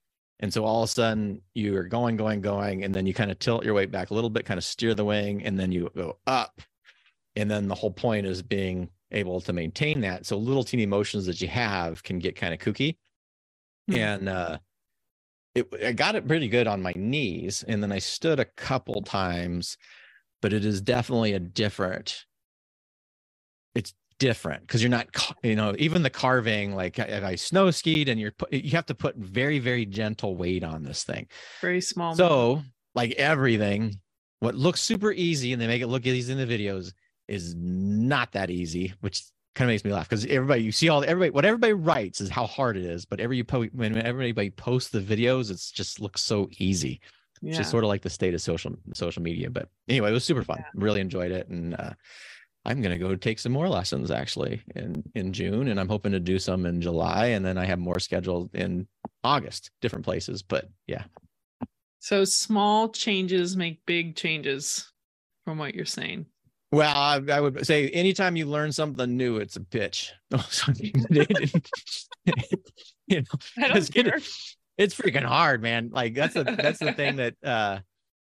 and 0.40 0.52
so 0.52 0.64
all 0.64 0.82
of 0.82 0.88
a 0.88 0.92
sudden 0.92 1.42
you 1.54 1.76
are 1.76 1.84
going, 1.84 2.16
going, 2.16 2.40
going, 2.40 2.84
and 2.84 2.94
then 2.94 3.06
you 3.06 3.14
kind 3.14 3.30
of 3.30 3.38
tilt 3.38 3.64
your 3.64 3.74
weight 3.74 3.90
back 3.90 4.10
a 4.10 4.14
little 4.14 4.30
bit, 4.30 4.44
kind 4.44 4.58
of 4.58 4.64
steer 4.64 4.94
the 4.94 5.04
wing, 5.04 5.42
and 5.42 5.58
then 5.58 5.72
you 5.72 5.90
go 5.96 6.18
up. 6.26 6.60
And 7.34 7.50
then 7.50 7.68
the 7.68 7.74
whole 7.74 7.90
point 7.90 8.26
is 8.26 8.42
being 8.42 8.88
able 9.10 9.40
to 9.40 9.52
maintain 9.52 10.00
that. 10.02 10.26
So 10.26 10.36
little 10.36 10.64
teeny 10.64 10.86
motions 10.86 11.26
that 11.26 11.40
you 11.40 11.48
have 11.48 12.02
can 12.02 12.18
get 12.18 12.36
kind 12.36 12.54
of 12.54 12.60
kooky. 12.60 12.96
Hmm. 13.88 13.96
And 13.96 14.28
uh 14.28 14.58
it 15.54 15.68
I 15.84 15.92
got 15.92 16.14
it 16.14 16.26
pretty 16.26 16.48
good 16.48 16.66
on 16.66 16.82
my 16.82 16.92
knees. 16.96 17.64
And 17.66 17.82
then 17.82 17.92
I 17.92 17.98
stood 17.98 18.40
a 18.40 18.44
couple 18.44 19.02
times, 19.02 19.76
but 20.40 20.52
it 20.52 20.64
is 20.64 20.80
definitely 20.80 21.32
a 21.32 21.40
different, 21.40 22.24
it's 23.74 23.94
different 24.18 24.62
because 24.62 24.82
you're 24.82 24.90
not 24.90 25.06
you 25.42 25.54
know 25.54 25.74
even 25.78 26.02
the 26.02 26.10
carving 26.10 26.74
like 26.74 26.98
i 26.98 27.36
snow 27.36 27.70
skied 27.70 28.08
and 28.08 28.20
you're 28.20 28.32
you 28.50 28.70
have 28.70 28.86
to 28.86 28.94
put 28.94 29.14
very 29.16 29.60
very 29.60 29.86
gentle 29.86 30.36
weight 30.36 30.64
on 30.64 30.82
this 30.82 31.04
thing 31.04 31.26
very 31.60 31.80
small. 31.80 32.14
so 32.16 32.60
like 32.96 33.12
everything 33.12 33.94
what 34.40 34.56
looks 34.56 34.80
super 34.80 35.12
easy 35.12 35.52
and 35.52 35.62
they 35.62 35.68
make 35.68 35.82
it 35.82 35.86
look 35.86 36.04
easy 36.04 36.32
in 36.32 36.38
the 36.38 36.46
videos 36.46 36.92
is 37.28 37.54
not 37.56 38.32
that 38.32 38.50
easy 38.50 38.92
which 39.00 39.22
kind 39.54 39.68
of 39.68 39.72
makes 39.72 39.84
me 39.84 39.92
laugh 39.92 40.08
because 40.08 40.24
everybody 40.26 40.62
you 40.62 40.72
see 40.72 40.88
all 40.88 41.02
everybody 41.02 41.30
what 41.30 41.44
everybody 41.44 41.72
writes 41.72 42.20
is 42.20 42.30
how 42.30 42.46
hard 42.46 42.76
it 42.76 42.84
is 42.84 43.04
but 43.04 43.20
every 43.20 43.36
you 43.36 43.44
po- 43.44 43.64
when 43.72 43.96
everybody 43.96 44.50
posts 44.50 44.90
the 44.90 45.00
videos 45.00 45.50
it's 45.50 45.70
just 45.70 46.00
looks 46.00 46.22
so 46.22 46.48
easy 46.58 47.00
yeah. 47.40 47.50
it's 47.50 47.58
just 47.58 47.70
sort 47.70 47.84
of 47.84 47.88
like 47.88 48.02
the 48.02 48.10
state 48.10 48.34
of 48.34 48.40
social 48.40 48.72
social 48.94 49.22
media 49.22 49.50
but 49.50 49.68
anyway 49.88 50.10
it 50.10 50.14
was 50.14 50.24
super 50.24 50.42
fun 50.42 50.64
really 50.74 51.00
enjoyed 51.00 51.32
it 51.32 51.48
and 51.48 51.74
uh 51.74 51.90
i'm 52.64 52.80
going 52.80 52.96
to 52.96 53.04
go 53.04 53.16
take 53.16 53.38
some 53.38 53.52
more 53.52 53.68
lessons 53.68 54.10
actually 54.10 54.62
in 54.76 55.02
in 55.14 55.32
june 55.32 55.68
and 55.68 55.80
i'm 55.80 55.88
hoping 55.88 56.12
to 56.12 56.20
do 56.20 56.38
some 56.38 56.66
in 56.66 56.80
july 56.80 57.26
and 57.26 57.44
then 57.44 57.58
i 57.58 57.64
have 57.64 57.78
more 57.78 57.98
scheduled 57.98 58.54
in 58.54 58.86
august 59.24 59.70
different 59.80 60.04
places 60.04 60.42
but 60.42 60.68
yeah 60.86 61.04
so 62.00 62.24
small 62.24 62.88
changes 62.88 63.56
make 63.56 63.84
big 63.84 64.16
changes, 64.16 64.92
from 65.44 65.58
what 65.58 65.74
you're 65.74 65.84
saying. 65.84 66.26
Well 66.72 66.94
I, 66.96 67.20
I 67.32 67.40
would 67.40 67.66
say 67.66 67.88
anytime 67.90 68.36
you 68.36 68.46
learn 68.46 68.72
something 68.72 69.16
new 69.16 69.38
it's 69.38 69.56
a 69.56 69.60
pitch 69.60 70.12
you 73.06 73.20
know 73.20 73.24
I 73.58 73.68
don't 73.68 73.96
it- 73.96 74.28
it's 74.78 74.94
freaking 74.94 75.24
hard 75.24 75.60
man. 75.60 75.90
Like 75.92 76.14
that's 76.14 76.34
the 76.34 76.44
that's 76.44 76.78
the 76.78 76.92
thing 76.92 77.16
that 77.16 77.34
uh 77.44 77.80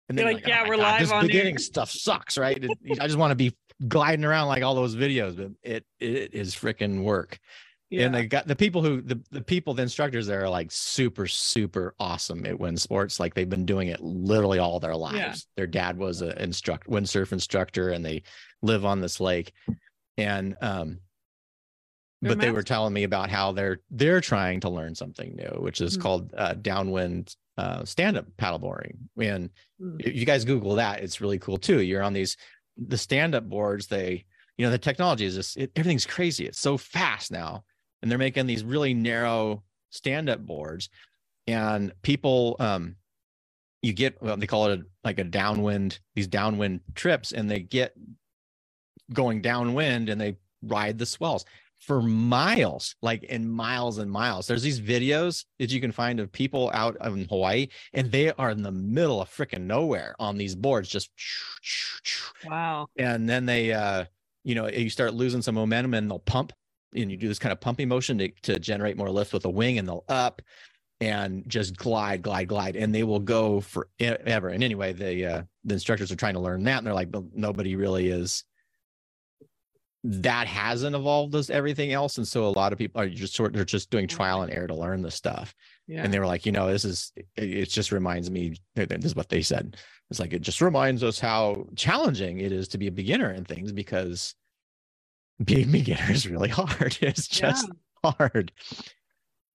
and 0.08 0.18
then 0.18 0.26
like, 0.26 0.48
"Yeah, 0.48 0.64
my 0.64 0.70
we're 0.70 0.78
God, 0.78 0.84
live 0.84 1.00
this 1.02 1.12
on 1.12 1.28
beginning 1.28 1.56
air." 1.56 1.60
stuff 1.60 1.92
sucks 1.92 2.38
right? 2.38 2.64
It- 2.64 3.02
i 3.02 3.06
just 3.06 3.20
want 3.20 3.32
to 3.32 3.36
be 3.36 3.56
gliding 3.88 4.24
around 4.26 4.48
like 4.48 4.64
all 4.64 4.74
those 4.76 4.96
videos 4.96 5.36
but 5.36 5.52
it 5.64 5.86
it 6.00 6.34
is 6.34 6.56
freaking 6.56 7.04
work 7.04 7.40
Yeah. 7.90 8.06
and 8.06 8.14
they 8.14 8.26
got 8.28 8.46
the 8.48 8.56
people 8.56 8.84
who 8.84 9.02
the, 9.02 9.20
the 9.32 9.42
people 9.42 9.74
the 9.74 9.82
instructors 9.82 10.28
there 10.28 10.44
are 10.44 10.50
like 10.50 10.72
super 10.72 11.26
super 11.26 11.96
awesome 12.00 12.46
at 12.46 12.60
wind 12.60 12.80
sports. 12.80 13.20
Like 13.20 13.34
they've 13.34 13.50
been 13.50 13.66
doing 13.66 13.88
it 13.88 14.00
literally 14.02 14.60
all 14.60 14.80
their 14.80 14.96
lives. 14.96 15.48
Their 15.56 15.66
dad 15.68 15.98
was 15.98 16.22
an 16.22 16.38
instruct 16.38 16.88
windsurf 16.88 17.32
instructor 17.32 17.90
and 17.90 18.06
they 18.06 18.22
live 18.62 18.86
on 18.86 19.00
this 19.02 19.20
lake. 19.20 19.54
And 20.18 20.56
um 20.62 21.00
but 22.22 22.40
they 22.40 22.52
were 22.52 22.64
telling 22.64 22.94
me 22.94 23.04
about 23.04 23.30
how 23.30 23.54
they're 23.54 23.80
they're 23.90 24.22
trying 24.22 24.60
to 24.60 24.70
learn 24.70 24.94
something 24.94 25.36
new 25.36 25.60
which 25.62 25.82
is 25.82 25.96
Hmm. 25.96 26.02
called 26.02 26.34
uh, 26.38 26.54
downwind 26.56 27.36
uh, 27.58 27.84
stand-up 27.86 28.26
paddleboarding. 28.38 28.98
And 29.20 29.50
Mm. 29.82 30.02
if 30.06 30.14
you 30.16 30.26
guys 30.26 30.44
google 30.46 30.76
that 30.76 31.00
it's 31.02 31.22
really 31.22 31.40
cool 31.40 31.58
too. 31.58 31.82
You're 31.82 32.04
on 32.04 32.14
these 32.14 32.36
the 32.78 32.98
stand-up 32.98 33.46
boards 33.50 33.88
they 33.88 34.26
you 34.58 34.66
know 34.66 34.72
the 34.72 34.78
technology 34.78 35.26
is 35.26 35.36
just 35.36 35.56
it, 35.58 35.72
everything's 35.76 36.06
crazy. 36.06 36.46
It's 36.46 36.60
so 36.60 36.78
fast 36.78 37.32
now 37.32 37.64
and 38.02 38.10
they're 38.10 38.18
making 38.18 38.48
these 38.48 38.64
really 38.64 38.94
narrow 38.94 39.64
stand-up 39.90 40.46
boards 40.46 40.90
and 41.48 41.92
people 42.02 42.56
um 42.60 42.96
you 43.82 43.94
get 43.94 44.22
well 44.22 44.38
they 44.38 44.48
call 44.48 44.68
it 44.68 44.80
a, 44.80 44.84
like 45.04 45.20
a 45.20 45.24
downwind 45.24 46.00
these 46.16 46.28
downwind 46.28 46.82
trips 46.96 47.32
and 47.32 47.50
they 47.50 47.60
get 47.60 47.94
going 49.14 49.42
downwind 49.42 50.10
and 50.10 50.20
they 50.20 50.38
ride 50.62 50.98
the 50.98 51.06
swells 51.06 51.46
for 51.80 52.02
miles 52.02 52.96
like 53.02 53.24
in 53.24 53.50
miles 53.50 53.98
and 53.98 54.12
miles 54.12 54.46
there's 54.46 54.62
these 54.62 54.82
videos 54.82 55.46
that 55.58 55.72
you 55.72 55.80
can 55.80 55.94
find 55.94 56.20
of 56.20 56.32
people 56.32 56.70
out 56.74 56.98
in 57.06 57.26
hawaii 57.30 57.68
and 57.94 58.12
they 58.12 58.32
are 58.34 58.52
in 58.52 58.62
the 58.62 58.72
middle 58.72 59.22
of 59.22 59.30
freaking 59.30 59.62
nowhere 59.62 60.14
on 60.20 60.38
these 60.38 60.56
boards 60.56 60.90
just 60.90 61.10
wow. 62.46 62.88
and 62.98 63.28
then 63.30 63.46
they 63.46 63.72
uh 63.72 64.04
you 64.44 64.56
know 64.56 64.68
you 64.68 64.90
start 64.90 65.14
losing 65.14 65.42
some 65.42 65.56
momentum 65.56 65.94
and 65.94 66.12
they'll 66.12 66.20
pump 66.20 66.52
and 66.96 67.12
you 67.12 67.18
do 67.18 67.28
this 67.28 67.40
kind 67.40 67.52
of 67.52 67.60
pumping 67.60 67.88
motion 67.88 68.18
to, 68.18 68.30
to 68.42 68.60
generate 68.60 68.98
more 68.98 69.10
lift 69.10 69.34
with 69.34 69.46
a 69.46 69.50
wing 69.50 69.78
and 69.78 69.88
they'll 69.88 70.06
up 70.10 70.42
and 71.02 71.48
just 71.48 71.78
glide 71.78 72.22
glide 72.22 72.48
glide 72.48 72.76
and 72.76 72.94
they 72.94 73.04
will 73.04 73.20
go 73.20 73.62
forever 73.62 74.50
and 74.50 74.64
anyway 74.64 74.92
the 74.92 75.26
uh 75.26 75.42
the 75.64 75.74
instructors 75.74 76.12
are 76.12 76.18
trying 76.18 76.34
to 76.34 76.42
learn 76.42 76.64
that 76.64 76.80
and 76.80 76.88
they're 76.88 76.94
like 76.94 77.12
but 77.12 77.24
nobody 77.34 77.76
really 77.76 78.10
is 78.10 78.44
that 80.04 80.48
hasn't 80.48 80.96
evolved 80.96 81.36
as 81.36 81.50
everything 81.50 81.92
else. 81.92 82.18
And 82.18 82.28
so 82.28 82.46
a 82.46 82.50
lot 82.50 82.72
of 82.72 82.80
people 82.80 83.02
are 83.02 83.10
just 83.10 83.36
sort 83.36 83.54
they're 83.54 83.66
just 83.66 83.90
doing 83.90 84.08
trial 84.08 84.42
and 84.42 84.52
error 84.52 84.68
to 84.68 84.76
learn 84.76 85.02
this 85.02 85.16
stuff. 85.16 85.54
Yeah. 85.88 86.04
and 86.04 86.14
they 86.14 86.20
were 86.20 86.28
like 86.28 86.46
you 86.46 86.52
know 86.52 86.72
this 86.72 86.86
is 86.86 87.12
it, 87.16 87.28
it 87.36 87.70
just 87.70 87.92
reminds 87.92 88.30
me 88.30 88.56
this 88.76 89.06
is 89.06 89.16
what 89.16 89.30
they 89.30 89.42
said. 89.42 89.76
It's 90.10 90.20
like 90.20 90.34
it 90.34 90.42
just 90.42 90.62
reminds 90.62 91.04
us 91.04 91.20
how 91.20 91.68
challenging 91.76 92.40
it 92.40 92.52
is 92.52 92.68
to 92.70 92.78
be 92.78 92.88
a 92.88 92.92
beginner 92.92 93.32
in 93.32 93.44
things 93.44 93.72
because 93.72 94.36
being 95.44 95.72
beginner 95.72 96.12
is 96.12 96.28
really 96.30 96.50
hard. 96.50 96.98
It's 97.02 97.28
just 97.28 97.70
hard. 98.04 98.52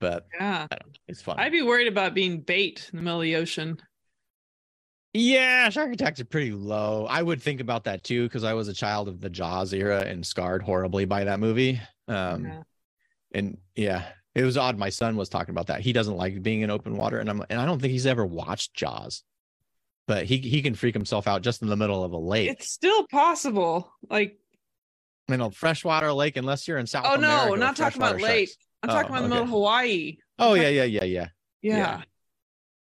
But 0.00 0.26
yeah. 0.38 0.66
I 0.70 0.76
don't 0.76 0.86
know, 0.88 0.92
it's 1.08 1.22
fun. 1.22 1.38
I'd 1.38 1.52
be 1.52 1.62
worried 1.62 1.88
about 1.88 2.14
being 2.14 2.40
bait 2.40 2.88
in 2.92 2.96
the 2.98 3.02
middle 3.02 3.20
of 3.20 3.24
the 3.24 3.36
ocean. 3.36 3.78
yeah 5.12 5.68
shark 5.70 5.92
attacks 5.92 6.20
are 6.20 6.24
pretty 6.24 6.52
low. 6.52 7.06
I 7.08 7.22
would 7.22 7.40
think 7.42 7.60
about 7.60 7.84
that 7.84 8.02
too 8.04 8.24
because 8.24 8.44
i 8.44 8.52
was 8.54 8.68
a 8.68 8.74
child 8.74 9.08
of 9.08 9.20
the 9.20 9.30
jaws 9.30 9.72
era 9.72 10.00
and 10.00 10.26
scarred 10.26 10.62
horribly 10.62 11.04
by 11.04 11.24
that 11.24 11.40
movie. 11.40 11.80
Um 12.08 12.44
Yeah. 12.44 12.62
and 13.32 13.58
yeah 13.76 14.04
it 14.34 14.42
was 14.42 14.56
odd 14.58 14.76
my 14.76 14.90
son 14.90 15.16
was 15.16 15.28
talking 15.28 15.52
about 15.54 15.68
that. 15.68 15.80
He 15.80 15.92
doesn't 15.92 16.16
like 16.16 16.42
being 16.42 16.62
in 16.62 16.70
open 16.70 16.96
water 16.96 17.18
and 17.18 17.30
i'm 17.30 17.42
and 17.48 17.60
i 17.60 17.64
don't 17.64 17.80
think 17.80 17.92
he's 17.92 18.06
ever 18.06 18.26
watched 18.26 18.74
jaws. 18.74 19.22
But 20.06 20.24
he 20.26 20.36
he 20.38 20.60
can 20.60 20.74
freak 20.74 20.94
himself 20.94 21.26
out 21.26 21.40
just 21.42 21.62
in 21.62 21.68
the 21.68 21.76
middle 21.76 22.04
of 22.04 22.12
a 22.12 22.18
lake. 22.18 22.50
It's 22.50 22.68
still 22.70 23.06
possible. 23.06 23.90
Like, 24.10 24.38
in 25.28 25.40
a 25.40 25.50
freshwater 25.50 26.12
lake 26.12 26.36
unless 26.36 26.68
you're 26.68 26.78
in 26.78 26.86
south 26.86 27.04
oh 27.08 27.14
America 27.14 27.48
no, 27.50 27.54
not 27.54 27.76
talking 27.76 28.00
about 28.02 28.20
lake. 28.20 28.48
sharks. 28.48 28.56
I'm 28.82 28.90
Oh, 28.90 28.92
talking 28.92 29.10
about 29.10 29.24
in 29.24 29.30
the 29.30 29.34
middle 29.36 29.42
of 29.44 29.48
okay. 29.48 29.52
Hawaii. 29.56 30.16
oh 30.38 30.54
yeah 30.54 30.68
yeah 30.68 30.84
yeah 30.84 31.04
yeah 31.04 31.26
Yeah. 31.62 32.02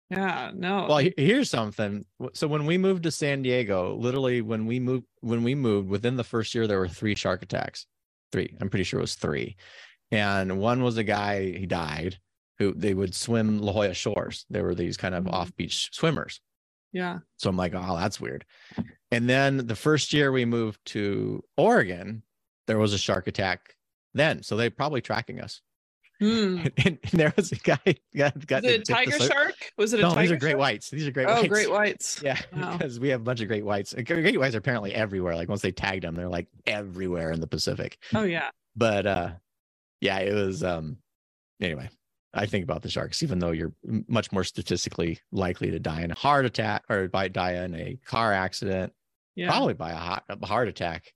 Yeah. 0.10 0.51
no. 0.55 0.88
well 0.89 1.08
here's 1.17 1.50
something 1.50 2.05
so 2.34 2.48
when 2.48 2.65
we 2.65 2.77
moved 2.77 3.03
to 3.03 3.12
san 3.12 3.41
diego 3.41 3.96
literally 3.96 4.41
when 4.41 4.65
we 4.65 4.79
moved 4.79 5.05
when 5.22 5.43
we 5.43 5.53
moved 5.55 5.89
within 5.89 6.15
the 6.15 6.24
first 6.24 6.55
year 6.55 6.65
there 6.67 6.79
were 6.79 6.88
three 6.88 7.15
shark 7.15 7.43
attacks 7.43 7.86
three 8.31 8.55
i'm 8.62 8.69
pretty 8.69 8.84
sure 8.86 9.00
it 9.00 9.03
was 9.03 9.15
three 9.15 9.55
and 10.12 10.58
one 10.60 10.81
was 10.81 10.98
a 10.98 11.03
guy 11.03 11.51
he 11.51 11.65
died 11.67 12.17
who 12.58 12.74
they 12.74 12.93
would 12.93 13.13
swim 13.15 13.60
La 13.60 13.72
Jolla 13.72 13.93
shores. 13.93 14.46
There 14.50 14.63
were 14.63 14.75
these 14.75 14.98
kind 14.98 15.15
of 15.15 15.24
Mhm. 15.24 15.31
off 15.31 15.55
beach 15.55 15.89
swimmers. 15.93 16.41
Yeah. 16.91 17.19
So 17.38 17.50
I'm 17.50 17.55
like, 17.55 17.74
oh, 17.74 17.96
that's 17.98 18.19
weird. 18.19 18.43
And 19.12 19.29
then 19.29 19.65
the 19.65 19.77
first 19.77 20.12
year 20.12 20.29
we 20.29 20.43
moved 20.43 20.77
to 20.88 21.41
Oregon, 21.55 22.22
there 22.70 22.78
was 22.78 22.94
a 22.94 22.98
shark 22.98 23.28
attack 23.28 23.76
then. 24.14 24.44
So 24.44 24.56
they're 24.56 24.70
probably 24.70 25.02
tracking 25.02 25.42
us. 25.42 25.62
Hmm. 26.22 26.66
And, 26.86 26.98
and 27.04 27.12
there 27.14 27.34
was 27.36 27.52
a 27.52 27.56
guy 27.56 27.78
got, 28.16 28.46
got 28.46 28.64
a 28.66 28.78
the 28.78 28.84
tiger 28.84 29.18
shark? 29.20 29.56
Was 29.78 29.94
it 29.94 30.00
a 30.00 30.04
No, 30.04 30.10
tiger 30.10 30.22
these 30.22 30.32
are 30.32 30.38
great 30.38 30.50
shark? 30.52 30.60
whites. 30.60 30.90
These 30.90 31.08
are 31.08 31.12
great 31.12 31.28
Oh, 31.28 31.34
whites. 31.36 31.48
great 31.48 31.72
whites. 31.72 32.22
Yeah, 32.24 32.38
Wow. 32.56 32.78
because 32.78 33.00
we 33.00 33.10
have 33.10 33.22
a 33.22 33.24
bunch 33.24 33.40
of 33.42 33.48
great 33.48 33.64
whites. 33.66 33.94
Uh, 33.94 34.02
Great 34.02 34.38
whites 34.40 34.54
are 34.54 34.60
apparently 34.60 34.94
everywhere. 34.94 35.36
Like 35.36 35.48
once 35.50 35.62
they 35.62 35.72
tagged 35.72 36.04
them, 36.04 36.16
they're 36.16 36.28
like 36.30 36.48
everywhere 36.68 37.32
in 37.32 37.40
the 37.40 37.48
Pacific. 37.48 37.98
Oh 38.14 38.24
yeah. 38.24 38.50
But 38.76 39.06
uh 39.08 39.32
yeah, 40.02 40.20
it 40.20 40.34
was 40.34 40.64
um 40.64 40.98
anyway. 41.62 41.90
I 42.34 42.46
think 42.46 42.64
about 42.64 42.84
the 42.84 42.90
sharks, 42.92 43.24
even 43.24 43.40
though 43.40 43.52
you're 43.52 43.74
much 44.08 44.32
more 44.32 44.44
statistically 44.44 45.20
likely 45.32 45.72
to 45.72 45.80
die 45.80 46.02
in 46.02 46.12
a 46.12 46.16
heart 46.16 46.46
attack 46.46 46.84
or 46.90 47.08
by 47.08 47.28
die 47.30 47.54
in 47.64 47.74
a 47.74 47.98
car 48.06 48.32
accident, 48.34 48.94
Yeah. 49.36 49.48
probably 49.50 49.74
by 49.74 49.92
a 49.92 49.96
heart, 49.96 50.24
a 50.30 50.46
heart 50.46 50.68
attack, 50.68 51.12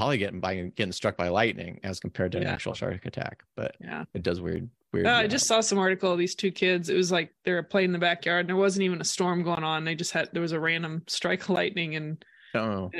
probably 0.00 0.18
getting 0.18 0.40
by 0.40 0.54
getting 0.76 0.92
struck 0.92 1.16
by 1.16 1.28
lightning 1.28 1.78
as 1.82 2.00
compared 2.00 2.32
to 2.32 2.38
an 2.38 2.44
Yeah. 2.44 2.52
actual 2.52 2.72
shark 2.74 3.04
attack. 3.04 3.42
But 3.54 3.76
Yeah. 3.80 4.04
it 4.14 4.22
does 4.22 4.40
weird, 4.40 4.68
weird. 4.92 5.04
No, 5.04 5.12
I 5.12 5.24
uh, 5.24 5.28
just 5.28 5.46
saw 5.46 5.60
some 5.60 5.78
article 5.78 6.10
of 6.10 6.18
these 6.18 6.34
two 6.34 6.50
kids. 6.50 6.88
It 6.88 6.94
was 6.96 7.12
like 7.12 7.34
they 7.44 7.52
were 7.52 7.62
playing 7.62 7.86
in 7.86 7.92
the 7.92 7.98
backyard 7.98 8.40
and 8.40 8.48
there 8.48 8.56
wasn't 8.56 8.84
even 8.84 9.00
a 9.00 9.04
storm 9.04 9.42
going 9.42 9.62
on. 9.62 9.84
They 9.84 9.94
just 9.94 10.12
had 10.12 10.30
there 10.32 10.40
was 10.42 10.52
a 10.52 10.60
random 10.60 11.02
strike 11.06 11.42
of 11.42 11.50
lightning 11.50 11.96
and 11.96 12.24
I 12.54 12.58
don't 12.58 12.94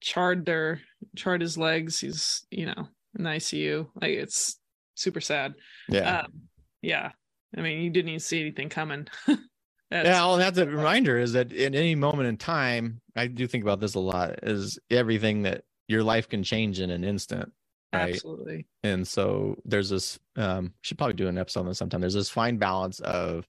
charred 0.00 0.46
their 0.46 0.80
charred 1.14 1.42
his 1.42 1.58
legs. 1.58 2.00
He's, 2.00 2.46
you 2.50 2.66
know, 2.66 2.88
in 3.18 3.24
the 3.24 3.30
ICU. 3.30 3.88
Like 4.00 4.12
it's 4.12 4.58
super 4.94 5.20
sad. 5.20 5.54
Yeah. 5.90 6.20
Um, 6.20 6.32
yeah. 6.80 7.12
I 7.56 7.60
mean, 7.60 7.82
you 7.82 7.90
didn't 7.90 8.08
even 8.08 8.20
see 8.20 8.40
anything 8.40 8.68
coming. 8.70 9.08
That's, 9.90 10.08
yeah, 10.08 10.26
well, 10.26 10.36
that's 10.36 10.58
a 10.58 10.66
reminder 10.66 11.16
is 11.16 11.34
that 11.34 11.52
in 11.52 11.76
any 11.76 11.94
moment 11.94 12.28
in 12.28 12.36
time, 12.36 13.00
I 13.14 13.28
do 13.28 13.46
think 13.46 13.62
about 13.62 13.78
this 13.78 13.94
a 13.94 14.00
lot, 14.00 14.40
is 14.42 14.80
everything 14.90 15.42
that 15.42 15.62
your 15.88 16.02
life 16.02 16.28
can 16.28 16.42
change 16.42 16.80
in 16.80 16.90
an 16.90 17.04
instant. 17.04 17.52
Right. 17.92 18.14
absolutely. 18.14 18.66
And 18.82 19.06
so 19.06 19.56
there's 19.64 19.88
this, 19.88 20.18
um, 20.36 20.74
should 20.82 20.98
probably 20.98 21.14
do 21.14 21.28
an 21.28 21.38
episode 21.38 21.60
on 21.60 21.66
this 21.66 21.78
sometime. 21.78 22.00
There's 22.00 22.14
this 22.14 22.28
fine 22.28 22.58
balance 22.58 23.00
of 23.00 23.48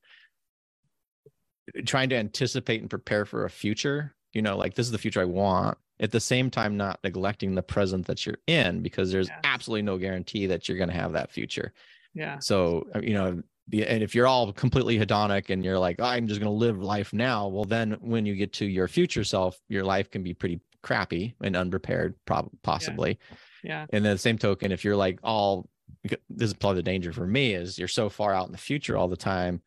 trying 1.86 2.10
to 2.10 2.16
anticipate 2.16 2.82
and 2.82 2.90
prepare 2.90 3.26
for 3.26 3.46
a 3.46 3.50
future, 3.50 4.16
you 4.34 4.42
know, 4.42 4.56
like 4.58 4.74
this 4.76 4.86
is 4.86 4.92
the 4.92 4.98
future 4.98 5.22
I 5.22 5.26
want. 5.26 5.78
At 6.00 6.12
the 6.12 6.20
same 6.20 6.52
time, 6.52 6.78
not 6.78 7.00
neglecting 7.04 7.56
the 7.56 7.64
present 7.64 8.06
that 8.06 8.26
you're 8.26 8.38
in 8.46 8.84
because 8.84 9.12
there's 9.12 9.30
Yes. 9.30 9.40
absolutely 9.44 9.82
no 9.82 9.98
guarantee 9.98 10.46
that 10.46 10.70
you're 10.70 10.78
going 10.78 10.90
to 10.90 10.96
have 10.96 11.14
that 11.14 11.32
future. 11.32 11.74
Yeah. 12.14 12.38
So, 12.40 12.88
uh, 12.96 13.02
you 13.02 13.16
know, 13.16 13.42
and 13.74 14.04
if 14.04 14.14
you're 14.16 14.28
all 14.28 14.54
completely 14.54 14.98
hedonic 14.98 15.50
and 15.50 15.66
you're 15.66 15.80
like, 15.80 16.00
I'm 16.00 16.28
just 16.28 16.40
going 16.40 16.52
to 16.52 16.58
live 16.58 16.82
life 16.82 17.14
now, 17.14 17.48
well, 17.48 17.66
then 17.66 17.98
when 18.00 18.26
you 18.26 18.36
get 18.36 18.54
to 18.54 18.66
your 18.66 18.88
future 18.88 19.24
self, 19.24 19.60
your 19.68 19.84
life 19.84 20.12
can 20.12 20.24
be 20.24 20.34
pretty 20.34 20.62
crappy 20.88 21.36
and 21.44 21.56
unprepared, 21.56 22.16
prob- 22.26 22.50
possibly. 22.64 23.20
Yeah. 23.64 23.86
And 23.92 24.06
then 24.06 24.14
the 24.14 24.18
same 24.18 24.38
token, 24.38 24.72
if 24.72 24.86
you're 24.86 24.96
like 24.96 25.20
all, 25.24 25.68
this 26.04 26.48
is 26.50 26.54
probably 26.54 26.78
the 26.78 26.84
danger 26.84 27.12
for 27.12 27.28
me 27.28 27.54
is 27.54 27.78
you're 27.78 27.88
so 27.88 28.08
far 28.10 28.34
out 28.34 28.46
in 28.46 28.52
the 28.54 28.58
future 28.58 28.96
all 28.98 29.08
the 29.10 29.18
time 29.18 29.62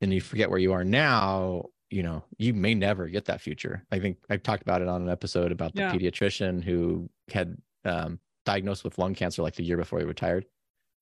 and 0.00 0.12
you 0.12 0.20
forget 0.20 0.50
where 0.50 0.58
you 0.58 0.72
are 0.74 0.84
now, 0.84 1.64
you 1.90 2.02
know, 2.02 2.22
you 2.38 2.52
may 2.52 2.74
never 2.74 3.08
get 3.08 3.24
that 3.26 3.40
future. 3.40 3.84
I 3.90 3.98
think 4.00 4.18
I 4.28 4.36
talked 4.36 4.62
about 4.62 4.82
it 4.82 4.88
on 4.88 5.02
an 5.02 5.08
episode 5.08 5.52
about 5.52 5.74
the 5.74 5.80
Yeah. 5.82 5.92
pediatrician 5.92 6.62
who 6.62 7.08
had 7.30 7.56
um, 7.84 8.18
diagnosed 8.44 8.84
with 8.84 8.98
lung 8.98 9.14
cancer 9.14 9.42
like 9.42 9.54
the 9.54 9.62
year 9.64 9.76
before 9.78 9.98
he 10.00 10.04
retired 10.04 10.44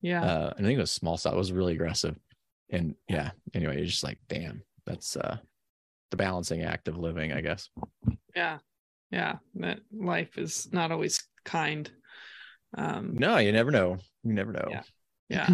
Yeah. 0.02 0.22
uh, 0.22 0.52
and 0.56 0.64
I 0.66 0.68
think 0.68 0.78
it 0.78 0.82
was 0.82 0.90
small 0.92 1.16
cell. 1.16 1.32
It 1.34 1.38
was 1.38 1.50
really 1.52 1.72
aggressive, 1.74 2.16
and 2.70 2.94
yeah. 3.08 3.30
Anyway, 3.54 3.76
you're 3.76 3.86
just 3.86 4.04
like, 4.04 4.18
damn, 4.28 4.62
that's 4.86 5.16
uh, 5.16 5.38
the 6.10 6.16
balancing 6.16 6.62
act 6.62 6.88
of 6.88 6.98
living, 6.98 7.32
I 7.32 7.40
guess. 7.40 7.70
yeah. 8.36 8.58
Yeah. 9.12 9.36
That 9.56 9.80
life 9.92 10.38
is 10.38 10.68
not 10.72 10.90
always 10.90 11.22
kind. 11.44 11.90
Um, 12.76 13.14
No, 13.14 13.36
you 13.38 13.52
never 13.52 13.70
know. 13.70 13.98
You 14.24 14.32
never 14.32 14.52
know. 14.52 14.68
Yeah. 14.70 14.82
Yeah. 15.28 15.48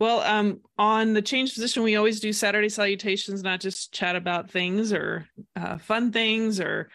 well, 0.00 0.20
um, 0.20 0.62
on 0.78 1.12
the 1.12 1.20
Changed 1.20 1.52
Physician, 1.52 1.82
we 1.82 1.96
always 1.96 2.20
do 2.20 2.32
Saturday 2.32 2.70
salutations, 2.70 3.42
not 3.42 3.60
just 3.60 3.92
chat 3.92 4.16
about 4.16 4.50
things 4.50 4.94
or 4.94 5.26
uh, 5.56 5.76
fun 5.76 6.10
things 6.10 6.58
or 6.58 6.88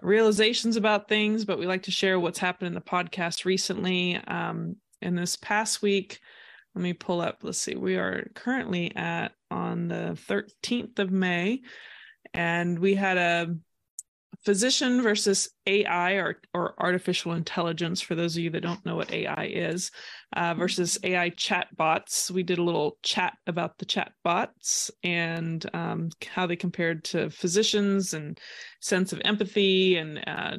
realizations 0.00 0.76
about 0.76 1.08
things, 1.08 1.44
but 1.44 1.58
we 1.58 1.66
like 1.66 1.82
to 1.84 1.90
share 1.90 2.20
what's 2.20 2.38
happened 2.38 2.68
in 2.68 2.74
the 2.74 2.80
podcast 2.80 3.44
recently. 3.44 4.16
Um, 4.28 4.76
in 5.02 5.16
this 5.16 5.34
past 5.34 5.82
week, 5.82 6.20
let 6.74 6.82
me 6.82 6.92
pull 6.92 7.20
up. 7.20 7.38
Let's 7.42 7.58
see. 7.58 7.74
We 7.74 7.96
are 7.96 8.30
currently 8.34 8.94
at 8.94 9.32
on 9.50 9.88
the 9.88 10.16
13th 10.28 11.00
of 11.00 11.10
May, 11.10 11.62
and 12.32 12.78
we 12.78 12.94
had 12.94 13.16
a 13.16 13.56
physician 14.44 15.02
versus 15.02 15.50
AI 15.66 16.12
or, 16.12 16.40
or 16.54 16.74
artificial 16.78 17.32
intelligence. 17.32 18.00
For 18.00 18.14
those 18.14 18.36
of 18.36 18.42
you 18.42 18.50
that 18.50 18.62
don't 18.62 18.84
know 18.86 18.96
what 18.96 19.12
AI 19.12 19.50
is, 19.52 19.90
uh, 20.36 20.54
versus 20.54 20.98
AI 21.02 21.30
chatbots. 21.30 22.30
We 22.30 22.42
did 22.42 22.58
a 22.58 22.62
little 22.62 22.98
chat 23.02 23.36
about 23.46 23.78
the 23.78 23.86
chatbots 23.86 24.90
and 25.02 25.64
um, 25.74 26.10
how 26.26 26.46
they 26.46 26.56
compared 26.56 27.04
to 27.04 27.30
physicians 27.30 28.14
and 28.14 28.38
sense 28.80 29.12
of 29.12 29.20
empathy. 29.24 29.96
And 29.96 30.18
uh, 30.26 30.56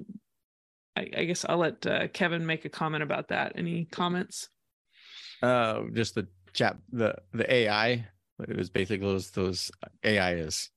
I, 0.95 1.09
I 1.17 1.23
guess 1.25 1.45
I'll 1.47 1.57
let 1.57 1.85
uh, 1.85 2.07
Kevin 2.09 2.45
make 2.45 2.65
a 2.65 2.69
comment 2.69 3.03
about 3.03 3.29
that. 3.29 3.53
Any 3.55 3.85
comments? 3.85 4.49
Uh, 5.41 5.83
just 5.93 6.15
the 6.15 6.27
chat, 6.53 6.77
the 6.91 7.15
the 7.33 7.51
AI. 7.51 8.05
It 8.47 8.57
was 8.57 8.69
basically 8.69 9.07
those 9.07 9.31
those 9.31 9.71
AI 10.03 10.35
is 10.35 10.69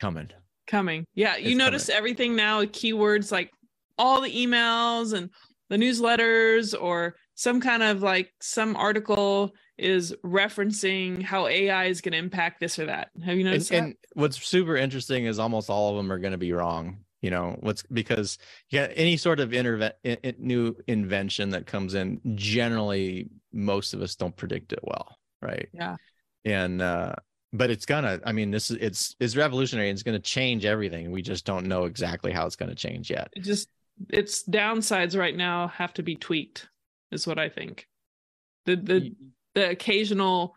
coming. 0.00 0.30
Coming. 0.70 1.04
Yeah, 1.14 1.36
you 1.36 1.48
It's 1.50 1.56
notice 1.56 1.86
coming. 1.86 1.96
everything 1.98 2.36
now, 2.36 2.62
keywords 2.64 3.32
like 3.32 3.50
all 3.98 4.20
the 4.20 4.30
emails 4.30 5.12
and 5.14 5.30
the 5.68 5.76
newsletters 5.76 6.80
or 6.80 7.16
some 7.34 7.60
kind 7.60 7.82
of 7.82 8.02
like 8.02 8.32
some 8.40 8.76
article 8.76 9.52
is 9.78 10.14
referencing 10.24 11.22
how 11.22 11.46
AI 11.48 11.86
is 11.86 12.00
going 12.00 12.12
to 12.12 12.18
impact 12.18 12.60
this 12.60 12.78
or 12.78 12.86
that. 12.86 13.08
Have 13.24 13.34
you 13.36 13.40
And, 13.40 13.50
noticed 13.50 13.70
that? 13.70 13.76
and 13.82 13.94
what's 14.14 14.46
super 14.46 14.76
interesting 14.76 15.24
is 15.24 15.38
almost 15.38 15.70
all 15.70 15.90
of 15.90 15.96
them 15.96 16.12
are 16.12 16.18
going 16.18 16.32
to 16.32 16.38
be 16.38 16.52
wrong. 16.52 16.98
You 17.22 17.30
know 17.30 17.56
what's 17.60 17.82
because 17.82 18.38
yeah, 18.70 18.88
any 18.94 19.16
sort 19.18 19.40
of 19.40 19.50
interve- 19.50 19.92
i- 20.06 20.18
i- 20.24 20.34
new 20.38 20.74
invention 20.86 21.50
that 21.50 21.66
comes 21.66 21.94
in, 21.94 22.18
generally 22.34 23.28
most 23.52 23.92
of 23.92 24.00
us 24.02 24.14
don't 24.16 24.34
predict 24.36 24.72
it 24.72 24.78
well, 24.82 25.18
right? 25.42 25.68
yeah. 25.74 25.96
and 26.46 26.80
uh 26.80 27.14
but 27.52 27.70
it's 27.70 27.84
gonna 27.86 28.20
i 28.24 28.32
mean 28.32 28.50
this 28.50 28.70
is 28.70 28.76
it's 28.80 29.16
it's 29.20 29.36
revolutionary 29.36 29.88
and 29.88 29.96
it's 29.96 30.02
gonna 30.02 30.18
change 30.18 30.64
everything. 30.64 31.10
We 31.10 31.22
just 31.22 31.44
don't 31.44 31.66
know 31.66 31.84
exactly 31.84 32.32
how 32.32 32.46
it's 32.46 32.56
gonna 32.56 32.74
change 32.74 33.10
yet. 33.10 33.28
It 33.34 33.42
just 33.44 33.68
its 34.08 34.48
downsides 34.48 35.18
right 35.18 35.36
now 35.36 35.68
have 35.68 35.92
to 35.94 36.02
be 36.02 36.14
tweaked 36.16 36.68
is 37.12 37.26
what 37.26 37.38
i 37.38 37.48
think. 37.48 37.86
The 38.66 38.76
the 38.76 39.14
the 39.54 39.70
occasional 39.70 40.54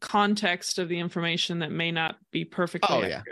context 0.00 0.78
of 0.78 0.88
the 0.88 0.98
information 0.98 1.60
that 1.60 1.70
may 1.70 1.92
not 1.92 2.16
be 2.32 2.44
perfectly 2.44 2.88
Oh, 2.96 3.02
yeah. 3.02 3.22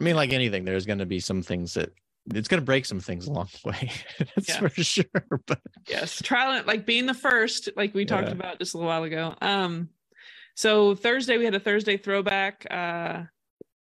i 0.00 0.02
mean 0.04 0.16
like 0.16 0.32
anything 0.32 0.64
there's 0.64 0.86
gonna 0.86 1.04
be 1.06 1.20
some 1.20 1.42
things 1.42 1.74
that 1.74 1.92
it's 2.34 2.48
gonna 2.48 2.62
break 2.62 2.86
some 2.86 3.00
things 3.00 3.26
along 3.26 3.48
the 3.62 3.70
way 3.70 3.90
that's 4.34 4.48
Yeah. 4.48 4.60
for 4.60 4.68
sure 4.70 5.04
but 5.46 5.60
yes 5.88 6.22
trial 6.22 6.52
and 6.52 6.66
like 6.66 6.86
being 6.86 7.06
the 7.06 7.14
first 7.14 7.68
like 7.76 7.94
we 7.94 8.04
talked 8.04 8.28
about 8.30 8.58
just 8.58 8.74
a 8.74 8.78
little 8.78 8.88
while 8.88 9.02
ago 9.02 9.34
um 9.42 9.88
so 10.54 10.94
thursday 10.94 11.36
we 11.38 11.44
had 11.44 11.54
a 11.54 11.60
thursday 11.60 11.96
throwback 11.96 12.66
uh 12.70 13.22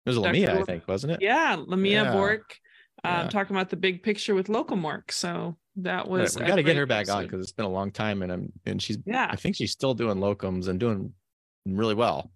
it 0.07 0.09
was 0.11 0.17
Dr. 0.17 0.27
lamia 0.29 0.61
i 0.61 0.63
think 0.65 0.87
wasn't 0.89 1.13
it? 1.13 1.21
Yeah 1.23 1.57
lamia 1.67 2.05
Yeah. 2.05 2.13
bork 2.13 2.57
um 3.05 3.11
Yeah. 3.25 3.29
talking 3.29 3.57
about 3.57 3.71
the 3.71 3.77
big 3.77 4.03
picture 4.03 4.35
with 4.35 4.49
locumork 4.49 5.11
so 5.11 5.57
that 5.77 6.05
But 6.05 6.11
was 6.11 6.39
we 6.39 6.45
got 6.47 6.57
to 6.57 6.63
get 6.63 6.77
her 6.77 6.87
back 6.87 7.09
on 7.09 7.25
because 7.25 7.41
it's 7.43 7.53
been 7.53 7.65
a 7.67 7.71
long 7.71 7.91
time 7.91 8.23
and 8.23 8.31
i'm 8.33 8.53
and 8.67 8.81
she's 8.83 8.99
yeah. 9.07 9.29
I 9.31 9.37
think 9.37 9.57
she's 9.57 9.73
still 9.73 9.95
doing 9.95 10.19
locums 10.19 10.69
and 10.69 10.79
doing 10.81 11.13
really 11.65 11.95
well. 11.95 12.31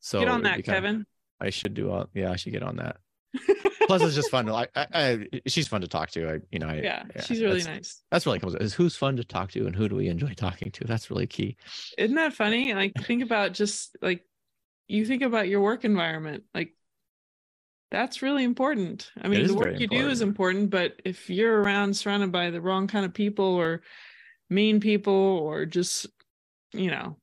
So 0.00 0.20
get 0.20 0.28
on 0.28 0.42
that 0.44 0.56
be 0.58 0.62
kinda- 0.62 0.76
kevin. 0.80 1.06
I 1.40 1.50
should 1.50 1.74
do 1.74 1.90
all 1.90 2.06
yeah 2.14 2.30
i 2.32 2.36
should 2.36 2.52
get 2.52 2.62
on 2.62 2.76
that 2.76 2.96
plus 3.88 4.02
it's 4.02 4.14
just 4.14 4.30
fun 4.30 4.46
to 4.46 4.52
like 4.52 4.70
I, 4.76 4.86
I 4.92 5.40
she's 5.46 5.66
fun 5.66 5.80
to 5.80 5.88
talk 5.88 6.10
to 6.12 6.28
i 6.28 6.38
you 6.52 6.60
know 6.60 6.68
I, 6.68 6.74
yeah, 6.76 7.02
she's 7.24 7.42
really 7.42 7.60
that's- 7.60 7.66
nice 7.66 8.02
that's 8.10 8.26
really 8.26 8.38
comes 8.38 8.54
is 8.54 8.74
who's 8.74 8.94
fun 8.94 9.16
to 9.16 9.24
talk 9.24 9.50
to 9.52 9.66
and 9.66 9.74
who 9.74 9.88
do 9.88 9.96
we 9.96 10.06
enjoy 10.08 10.34
talking 10.34 10.70
to 10.70 10.84
that's 10.84 11.10
really 11.10 11.26
key 11.26 11.56
Isn't 11.98 12.14
that 12.16 12.32
funny? 12.34 12.74
Like 12.74 12.92
think 13.04 13.22
about 13.22 13.52
just 13.52 13.96
like 14.00 14.24
you 14.86 15.04
think 15.04 15.22
about 15.22 15.48
your 15.48 15.60
work 15.60 15.84
environment. 15.84 16.44
Like 16.54 16.74
that's 17.90 18.22
really 18.22 18.44
important. 18.44 19.10
I 19.20 19.28
mean, 19.28 19.46
the 19.46 19.54
work 19.54 19.80
you 19.80 19.86
do 19.86 20.08
is 20.08 20.20
important, 20.20 20.70
but 20.70 21.00
if 21.04 21.30
you're 21.30 21.62
around 21.62 21.96
surrounded 21.96 22.30
by 22.32 22.50
the 22.50 22.60
wrong 22.60 22.86
kind 22.86 23.04
of 23.04 23.14
people 23.14 23.44
or 23.44 23.82
mean 24.50 24.80
people 24.80 25.12
or 25.12 25.64
just, 25.66 26.06
you 26.72 26.90
know, 26.90 27.16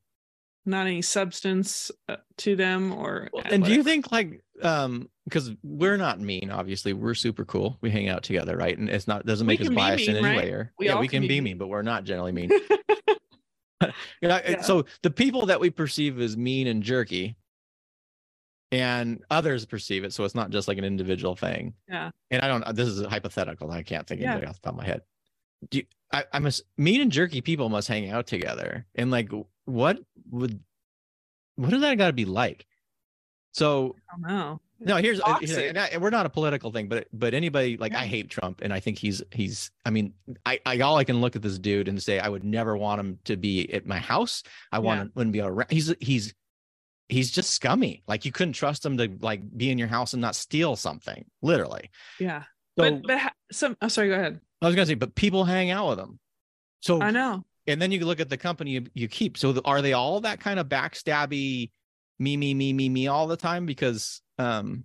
not 0.65 0.87
any 0.87 1.01
substance 1.01 1.91
uh, 2.09 2.17
to 2.37 2.55
them 2.55 2.91
or 2.93 3.29
uh, 3.37 3.41
and 3.45 3.63
do 3.63 3.73
you 3.73 3.83
think 3.83 4.11
like 4.11 4.41
um 4.61 5.07
because 5.25 5.51
we're 5.63 5.97
not 5.97 6.19
mean 6.19 6.51
obviously 6.51 6.93
we're 6.93 7.13
super 7.13 7.45
cool 7.45 7.77
we 7.81 7.89
hang 7.89 8.07
out 8.09 8.23
together 8.23 8.55
right 8.55 8.77
and 8.77 8.89
it's 8.89 9.07
not 9.07 9.25
doesn't 9.25 9.47
make 9.47 9.59
us 9.59 9.69
biased 9.69 10.07
in 10.07 10.15
any 10.15 10.25
right? 10.25 10.37
way 10.37 10.49
or 10.51 10.71
We 10.79 10.87
yeah 10.87 10.99
we 10.99 11.07
can 11.07 11.21
can 11.21 11.27
be 11.27 11.35
mean. 11.35 11.43
mean 11.43 11.57
but 11.57 11.67
we're 11.67 11.81
not 11.81 12.03
generally 12.03 12.31
mean 12.31 12.49
you 12.51 12.59
know, 14.27 14.39
yeah. 14.47 14.61
so 14.61 14.85
the 15.01 15.11
people 15.11 15.45
that 15.47 15.59
we 15.59 15.69
perceive 15.69 16.19
as 16.19 16.37
mean 16.37 16.67
and 16.67 16.83
jerky 16.83 17.35
and 18.71 19.23
others 19.29 19.65
perceive 19.65 20.03
it 20.03 20.13
so 20.13 20.23
it's 20.23 20.35
not 20.35 20.49
just 20.49 20.67
like 20.67 20.77
an 20.77 20.83
individual 20.83 21.35
thing 21.35 21.73
yeah 21.87 22.11
and 22.31 22.41
i 22.41 22.47
don't 22.47 22.75
this 22.75 22.87
is 22.87 23.05
hypothetical 23.05 23.71
i 23.71 23.83
can't 23.83 24.07
think 24.07 24.21
of 24.21 24.25
yeah. 24.25 24.49
off 24.49 24.55
the 24.55 24.61
top 24.61 24.73
of 24.73 24.77
my 24.77 24.85
head 24.85 25.01
do 25.69 25.79
you, 25.79 25.83
I, 26.11 26.23
I'm 26.33 26.45
a 26.45 26.51
mean 26.77 27.01
and 27.01 27.11
jerky 27.11 27.41
people 27.41 27.69
must 27.69 27.87
hang 27.87 28.09
out 28.09 28.27
together 28.27 28.85
and 28.95 29.11
like 29.11 29.31
what 29.65 29.99
would 30.29 30.59
what 31.55 31.71
does 31.71 31.81
that 31.81 31.97
got 31.97 32.07
to 32.07 32.13
be 32.13 32.25
like 32.25 32.65
so 33.55 33.95
I 34.09 34.17
don't 34.17 34.27
know. 34.27 34.61
No, 34.79 34.97
here's, 34.97 35.21
uh, 35.21 35.37
here's 35.39 35.99
we're 35.99 36.09
not 36.09 36.25
a 36.25 36.29
political 36.29 36.71
thing, 36.71 36.87
but 36.87 37.07
but 37.13 37.33
anybody 37.33 37.77
like 37.77 37.93
yeah. 37.93 38.01
I 38.01 38.05
hate 38.05 38.29
Trump, 38.29 38.61
and 38.61 38.73
I 38.73 38.79
think 38.79 38.97
he's 38.97 39.23
he's. 39.31 39.71
I 39.85 39.89
mean, 39.89 40.13
I 40.45 40.59
I 40.65 40.79
all 40.79 40.97
I 40.97 41.05
can 41.05 41.21
look 41.21 41.35
at 41.35 41.41
this 41.41 41.57
dude 41.57 41.87
and 41.87 42.01
say 42.01 42.19
I 42.19 42.27
would 42.27 42.43
never 42.43 42.75
want 42.75 42.99
him 42.99 43.19
to 43.25 43.37
be 43.37 43.71
at 43.73 43.85
my 43.85 43.99
house. 43.99 44.43
I 44.71 44.79
want 44.79 44.97
yeah. 44.97 45.01
him 45.03 45.11
wouldn't 45.15 45.33
be 45.33 45.41
around. 45.41 45.71
He's 45.71 45.93
he's 46.01 46.33
he's 47.07 47.31
just 47.31 47.51
scummy. 47.51 48.03
Like 48.07 48.25
you 48.25 48.31
couldn't 48.31 48.53
trust 48.53 48.85
him 48.85 48.97
to 48.97 49.11
like 49.21 49.41
be 49.55 49.71
in 49.71 49.77
your 49.77 49.87
house 49.87 50.13
and 50.13 50.21
not 50.21 50.35
steal 50.35 50.75
something, 50.75 51.25
literally. 51.41 51.89
Yeah. 52.19 52.43
So, 52.77 52.83
but 52.83 53.03
but 53.03 53.17
ha- 53.19 53.33
some. 53.51 53.77
Oh, 53.81 53.87
sorry. 53.87 54.09
Go 54.09 54.15
ahead. 54.15 54.41
I 54.61 54.65
was 54.65 54.75
gonna 54.75 54.85
say, 54.85 54.95
but 54.95 55.15
people 55.15 55.45
hang 55.45 55.71
out 55.71 55.89
with 55.89 55.99
him. 55.99 56.19
So 56.81 57.01
I 57.01 57.11
know. 57.11 57.45
And 57.67 57.81
then 57.81 57.91
you 57.91 58.05
look 58.05 58.19
at 58.19 58.29
the 58.29 58.37
company 58.37 58.71
you, 58.71 58.85
you 58.93 59.07
keep. 59.07 59.37
So 59.37 59.51
the, 59.51 59.61
are 59.63 59.81
they 59.81 59.93
all 59.93 60.21
that 60.21 60.39
kind 60.39 60.59
of 60.59 60.67
backstabby? 60.67 61.71
Me 62.19 62.37
me 62.37 62.53
me 62.53 62.73
me 62.73 62.89
me 62.89 63.07
all 63.07 63.27
the 63.27 63.37
time 63.37 63.65
because 63.65 64.21
um 64.37 64.83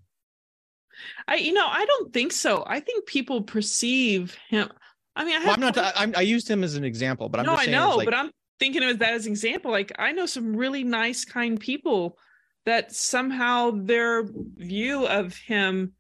I 1.27 1.37
you 1.37 1.53
know 1.53 1.67
I 1.67 1.85
don't 1.85 2.13
think 2.13 2.33
so. 2.33 2.65
I 2.67 2.81
think 2.81 3.07
people 3.07 3.43
perceive 3.43 4.37
him. 4.49 4.69
I 5.17 5.25
mean, 5.25 5.41
I 5.41 5.45
well, 5.45 5.55
I'm 5.55 5.61
not. 5.61 5.79
I, 5.79 6.13
I 6.17 6.23
used 6.23 6.49
him 6.49 6.63
as 6.63 6.77
an 6.77 6.85
example, 6.85 7.29
but 7.29 7.41
I'm 7.41 7.47
no, 7.47 7.55
I 7.55 7.67
know, 7.67 7.97
like, 7.97 8.07
but 8.07 8.15
I'm 8.15 8.31
thinking 8.59 8.85
of 8.85 8.99
that 9.01 9.15
as 9.15 9.27
an 9.27 9.33
example. 9.33 9.71
Like 9.71 9.93
I 9.99 10.13
know 10.13 10.27
some 10.27 10.55
really 10.55 10.85
nice, 10.85 11.25
kind 11.25 11.59
people 11.59 12.17
that 12.67 12.95
somehow 12.95 13.73
their 13.73 14.25
view 14.57 15.07
of 15.07 15.37
him 15.37 15.93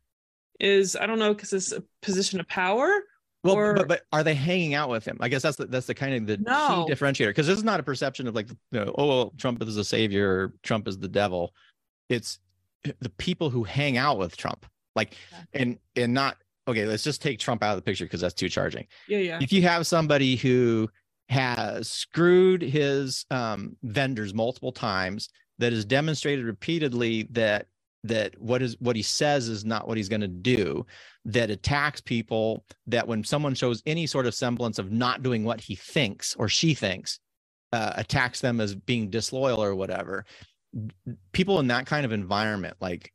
is 0.59 0.95
I 0.95 1.07
don't 1.07 1.19
know 1.19 1.35
because 1.35 1.53
it's 1.53 1.73
a 1.73 1.83
position 2.03 2.38
of 2.38 2.49
power 2.49 2.90
well, 3.42 3.55
or... 3.55 3.74
but 3.74 3.88
but 3.88 4.03
are 4.12 4.22
they 4.22 4.35
hanging 4.35 4.74
out 4.74 4.88
with 4.88 5.05
him? 5.05 5.18
I 5.20 5.29
guess 5.29 5.42
that's 5.42 5.57
the 5.57 5.66
that's 5.66 5.87
the 5.87 5.94
kind 5.94 6.14
of 6.14 6.26
the 6.26 6.37
no. 6.38 6.85
key 6.87 6.92
differentiator 6.92 7.29
because 7.29 7.46
this 7.46 7.57
is 7.57 7.64
not 7.64 7.81
a 7.81 7.83
perception 7.83 8.26
of 8.26 8.35
like 8.35 8.48
you 8.48 8.57
know, 8.72 8.94
oh 8.96 9.07
well, 9.07 9.33
Trump 9.38 9.62
is 9.62 9.76
a 9.76 9.85
savior, 9.85 10.31
or 10.31 10.53
Trump 10.62 10.88
is 10.88 10.98
the 10.98 11.09
devil. 11.09 11.55
It's 12.09 12.38
the 13.00 13.11
people 13.11 13.50
who 13.50 13.64
hang 13.64 13.96
out 13.96 14.18
with 14.18 14.37
Trump, 14.37 14.66
like 14.96 15.16
and 15.53 15.79
and 15.96 16.12
not 16.12 16.37
okay. 16.68 16.87
Let's 16.87 17.05
just 17.05 17.22
take 17.22 17.38
Trump 17.38 17.62
out 17.62 17.70
of 17.70 17.76
the 17.76 17.83
picture 17.83 18.05
because 18.05 18.20
that's 18.20 18.35
too 18.35 18.48
charging. 18.48 18.87
Yeah, 19.09 19.18
yeah. 19.18 19.38
If 19.40 19.53
you 19.53 19.62
have 19.62 19.87
somebody 19.87 20.37
who 20.37 20.88
has 21.29 21.88
screwed 21.88 22.61
his 22.61 23.24
um, 23.31 23.76
vendors 23.83 24.35
multiple 24.35 24.72
times, 24.72 25.29
that 25.61 25.72
has 25.72 25.85
demonstrated 25.85 26.44
repeatedly 26.44 27.29
that 27.31 27.66
that 28.04 28.34
what 28.40 28.62
is 28.62 28.76
what 28.80 28.96
he 28.96 29.02
says 29.02 29.48
is 29.48 29.64
not 29.64 29.86
what 29.86 29.96
he's 29.96 30.08
going 30.08 30.20
to 30.20 30.28
do 30.28 30.86
that 31.24 31.50
attacks 31.50 32.00
people 32.00 32.64
that 32.86 33.06
when 33.06 33.22
someone 33.22 33.54
shows 33.54 33.82
any 33.84 34.06
sort 34.06 34.26
of 34.26 34.34
semblance 34.34 34.78
of 34.78 34.90
not 34.90 35.22
doing 35.22 35.44
what 35.44 35.60
he 35.60 35.74
thinks 35.74 36.34
or 36.36 36.48
she 36.48 36.72
thinks 36.72 37.20
uh, 37.72 37.92
attacks 37.96 38.40
them 38.40 38.60
as 38.60 38.74
being 38.74 39.10
disloyal 39.10 39.62
or 39.62 39.74
whatever 39.74 40.24
people 41.32 41.60
in 41.60 41.66
that 41.66 41.84
kind 41.84 42.06
of 42.06 42.12
environment 42.12 42.76
like 42.80 43.12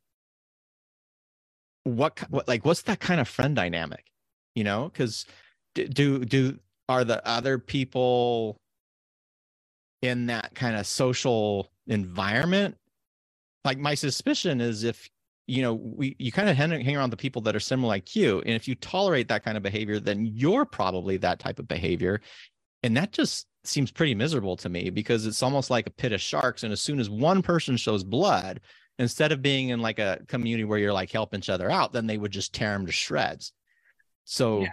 what, 1.84 2.18
what 2.30 2.46
like 2.46 2.64
what's 2.64 2.82
that 2.82 3.00
kind 3.00 3.20
of 3.20 3.28
friend 3.28 3.56
dynamic 3.56 4.04
you 4.56 4.64
know? 4.64 4.90
Because 4.92 5.26
do 5.74 6.24
do 6.24 6.58
are 6.88 7.04
the 7.04 7.24
other 7.28 7.58
people 7.58 8.56
in 10.02 10.26
that 10.26 10.54
kind 10.54 10.74
of 10.74 10.86
social 10.86 11.70
environment 11.86 12.76
like 13.66 13.78
my 13.78 13.94
suspicion 13.94 14.60
is 14.60 14.84
if 14.84 15.08
you 15.46 15.62
know 15.62 15.74
we 15.74 16.16
you 16.18 16.32
kind 16.32 16.48
of 16.48 16.56
hang, 16.56 16.70
hang 16.70 16.96
around 16.96 17.10
the 17.10 17.16
people 17.16 17.42
that 17.42 17.54
are 17.54 17.60
similar 17.60 17.88
like 17.88 18.16
you 18.16 18.40
and 18.40 18.54
if 18.54 18.66
you 18.66 18.74
tolerate 18.76 19.28
that 19.28 19.44
kind 19.44 19.56
of 19.56 19.62
behavior 19.62 20.00
then 20.00 20.26
you're 20.26 20.64
probably 20.64 21.16
that 21.16 21.38
type 21.38 21.58
of 21.58 21.68
behavior 21.68 22.20
and 22.82 22.96
that 22.96 23.12
just 23.12 23.46
seems 23.64 23.90
pretty 23.90 24.14
miserable 24.14 24.56
to 24.56 24.68
me 24.68 24.90
because 24.90 25.26
it's 25.26 25.42
almost 25.42 25.70
like 25.70 25.86
a 25.86 25.90
pit 25.90 26.12
of 26.12 26.20
sharks 26.20 26.62
and 26.62 26.72
as 26.72 26.80
soon 26.80 27.00
as 27.00 27.10
one 27.10 27.42
person 27.42 27.76
shows 27.76 28.04
blood 28.04 28.60
instead 28.98 29.32
of 29.32 29.42
being 29.42 29.68
in 29.70 29.80
like 29.80 29.98
a 29.98 30.20
community 30.28 30.64
where 30.64 30.78
you're 30.78 30.92
like 30.92 31.10
helping 31.10 31.38
each 31.38 31.50
other 31.50 31.70
out 31.70 31.92
then 31.92 32.06
they 32.06 32.18
would 32.18 32.32
just 32.32 32.54
tear 32.54 32.72
them 32.72 32.86
to 32.86 32.92
shreds 32.92 33.52
so 34.24 34.62
yeah. 34.62 34.68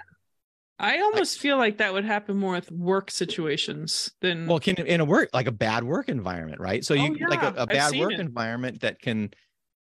I 0.80 1.00
almost 1.00 1.40
feel 1.40 1.58
like 1.58 1.78
that 1.78 1.94
would 1.94 2.06
happen 2.06 2.38
more 2.38 2.54
with 2.54 2.72
work 2.72 3.12
situations 3.12 4.12
than 4.22 4.48
well, 4.48 4.60
can 4.60 4.76
in 4.78 5.02
a 5.02 5.06
work 5.06 5.30
like 5.34 5.48
a 5.48 5.52
bad 5.52 5.84
work 5.84 6.10
environment, 6.10 6.60
right? 6.60 6.84
So 6.84 6.94
you 6.94 7.12
oh, 7.12 7.16
yeah, 7.20 7.28
like 7.28 7.44
a, 7.44 7.54
a 7.62 7.68
bad 7.68 7.96
work 7.98 8.14
it. 8.14 8.20
environment 8.20 8.82
that 8.82 9.00
can 9.02 9.32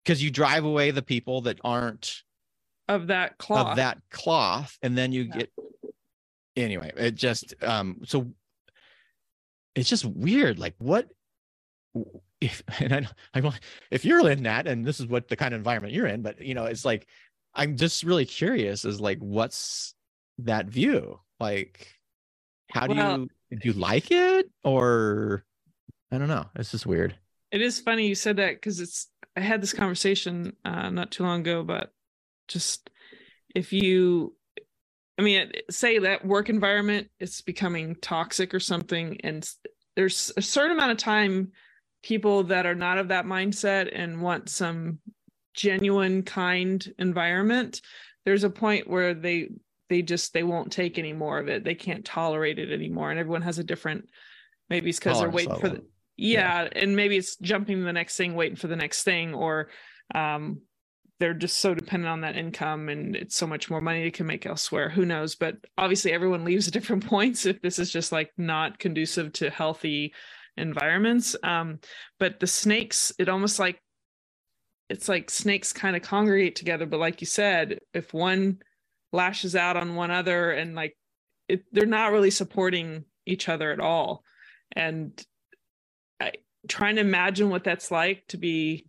because 0.04 0.22
you 0.22 0.30
drive 0.30 0.64
away 0.64 0.90
the 0.90 1.02
people 1.02 1.40
that 1.42 1.58
aren't 1.64 2.22
of 2.88 3.06
that 3.06 3.38
cloth 3.38 3.68
of 3.68 3.76
that 3.76 3.98
cloth, 4.10 4.78
and 4.82 4.96
then 4.96 5.12
you 5.12 5.22
yeah. 5.22 5.38
get 5.38 5.52
anyway. 6.56 6.92
It 6.96 7.14
just 7.14 7.54
um 7.62 8.00
so 8.04 8.32
it's 9.74 9.88
just 9.88 10.04
weird. 10.04 10.58
Like 10.58 10.74
what 10.78 11.08
if 12.40 12.62
and 12.80 13.08
I 13.34 13.40
I 13.40 13.52
if 13.90 14.04
you're 14.04 14.28
in 14.28 14.42
that 14.42 14.66
and 14.66 14.84
this 14.84 15.00
is 15.00 15.06
what 15.06 15.28
the 15.28 15.36
kind 15.36 15.54
of 15.54 15.58
environment 15.58 15.94
you're 15.94 16.06
in, 16.06 16.20
but 16.22 16.42
you 16.42 16.54
know 16.54 16.66
it's 16.66 16.84
like 16.84 17.08
I'm 17.54 17.76
just 17.76 18.02
really 18.02 18.26
curious 18.26 18.84
is 18.84 19.00
like 19.00 19.18
what's 19.18 19.94
that 20.38 20.66
view? 20.66 21.20
Like, 21.40 21.88
how 22.70 22.86
do 22.86 22.94
well, 22.94 23.18
you 23.50 23.58
do 23.58 23.68
you 23.68 23.72
like 23.74 24.10
it 24.10 24.50
or 24.62 25.44
I 26.10 26.18
don't 26.18 26.28
know. 26.28 26.46
It's 26.56 26.70
just 26.70 26.86
weird. 26.86 27.16
It 27.50 27.60
is 27.60 27.80
funny 27.80 28.08
you 28.08 28.14
said 28.14 28.36
that 28.36 28.56
because 28.56 28.80
it's 28.80 29.08
I 29.36 29.40
had 29.40 29.60
this 29.60 29.72
conversation 29.72 30.54
uh, 30.64 30.90
not 30.90 31.10
too 31.10 31.22
long 31.22 31.40
ago 31.40 31.62
but 31.62 31.92
just 32.48 32.90
if 33.54 33.72
you 33.72 34.34
I 35.18 35.22
mean 35.22 35.52
say 35.70 35.98
that 36.00 36.26
work 36.26 36.48
environment 36.48 37.08
it's 37.20 37.40
becoming 37.40 37.96
toxic 37.96 38.54
or 38.54 38.60
something 38.60 39.20
and 39.22 39.48
there's 39.96 40.32
a 40.36 40.42
certain 40.42 40.72
amount 40.72 40.92
of 40.92 40.98
time 40.98 41.52
people 42.02 42.44
that 42.44 42.66
are 42.66 42.74
not 42.74 42.98
of 42.98 43.08
that 43.08 43.24
mindset 43.24 43.90
and 43.94 44.20
want 44.20 44.48
some 44.48 44.98
genuine 45.54 46.22
kind 46.22 46.92
environment 46.98 47.80
there's 48.24 48.44
a 48.44 48.50
point 48.50 48.88
where 48.88 49.14
they 49.14 49.48
they 49.94 50.02
just 50.02 50.32
they 50.32 50.42
won't 50.42 50.72
take 50.72 50.98
any 50.98 51.12
more 51.12 51.38
of 51.38 51.48
it. 51.48 51.62
They 51.62 51.76
can't 51.76 52.04
tolerate 52.04 52.58
it 52.58 52.72
anymore. 52.72 53.12
And 53.12 53.20
everyone 53.20 53.42
has 53.42 53.60
a 53.60 53.64
different 53.64 54.08
maybe 54.68 54.90
it's 54.90 54.98
because 54.98 55.20
they're 55.20 55.30
waiting 55.30 55.54
for 55.54 55.68
the 55.68 55.84
yeah, 56.16 56.62
yeah, 56.62 56.68
and 56.74 56.96
maybe 56.96 57.16
it's 57.16 57.36
jumping 57.36 57.78
to 57.78 57.84
the 57.84 57.92
next 57.92 58.16
thing 58.16 58.34
waiting 58.34 58.56
for 58.56 58.66
the 58.66 58.76
next 58.76 59.04
thing 59.04 59.34
or 59.34 59.68
um 60.12 60.60
they're 61.20 61.32
just 61.32 61.58
so 61.58 61.74
dependent 61.74 62.10
on 62.10 62.22
that 62.22 62.36
income 62.36 62.88
and 62.88 63.14
it's 63.14 63.36
so 63.36 63.46
much 63.46 63.70
more 63.70 63.80
money 63.80 64.02
they 64.02 64.10
can 64.10 64.26
make 64.26 64.46
elsewhere. 64.46 64.90
Who 64.90 65.06
knows? 65.06 65.36
But 65.36 65.58
obviously 65.78 66.12
everyone 66.12 66.44
leaves 66.50 66.66
at 66.66 66.74
different 66.74 67.06
points 67.14 67.46
if 67.46 67.62
this 67.62 67.78
is 67.78 67.92
just 67.92 68.10
like 68.10 68.32
not 68.36 68.80
conducive 68.80 69.32
to 69.34 69.48
healthy 69.48 70.12
environments. 70.56 71.36
Um 71.44 71.78
but 72.18 72.40
the 72.40 72.48
snakes 72.48 73.12
it 73.20 73.28
almost 73.28 73.60
like 73.60 73.80
it's 74.90 75.08
like 75.08 75.30
snakes 75.30 75.72
kind 75.72 75.94
of 75.94 76.02
congregate 76.02 76.56
together. 76.56 76.84
But 76.84 76.98
like 76.98 77.20
you 77.20 77.28
said 77.28 77.78
if 77.92 78.12
one 78.12 78.58
lashes 79.14 79.54
out 79.54 79.76
on 79.76 79.94
one 79.94 80.10
other 80.10 80.50
and 80.50 80.74
like 80.74 80.96
it, 81.48 81.64
they're 81.72 81.86
not 81.86 82.12
really 82.12 82.30
supporting 82.30 83.04
each 83.26 83.48
other 83.48 83.70
at 83.70 83.80
all. 83.80 84.22
And 84.72 85.24
I, 86.20 86.32
trying 86.68 86.96
to 86.96 87.00
imagine 87.00 87.48
what 87.48 87.64
that's 87.64 87.90
like 87.90 88.26
to 88.28 88.36
be 88.36 88.86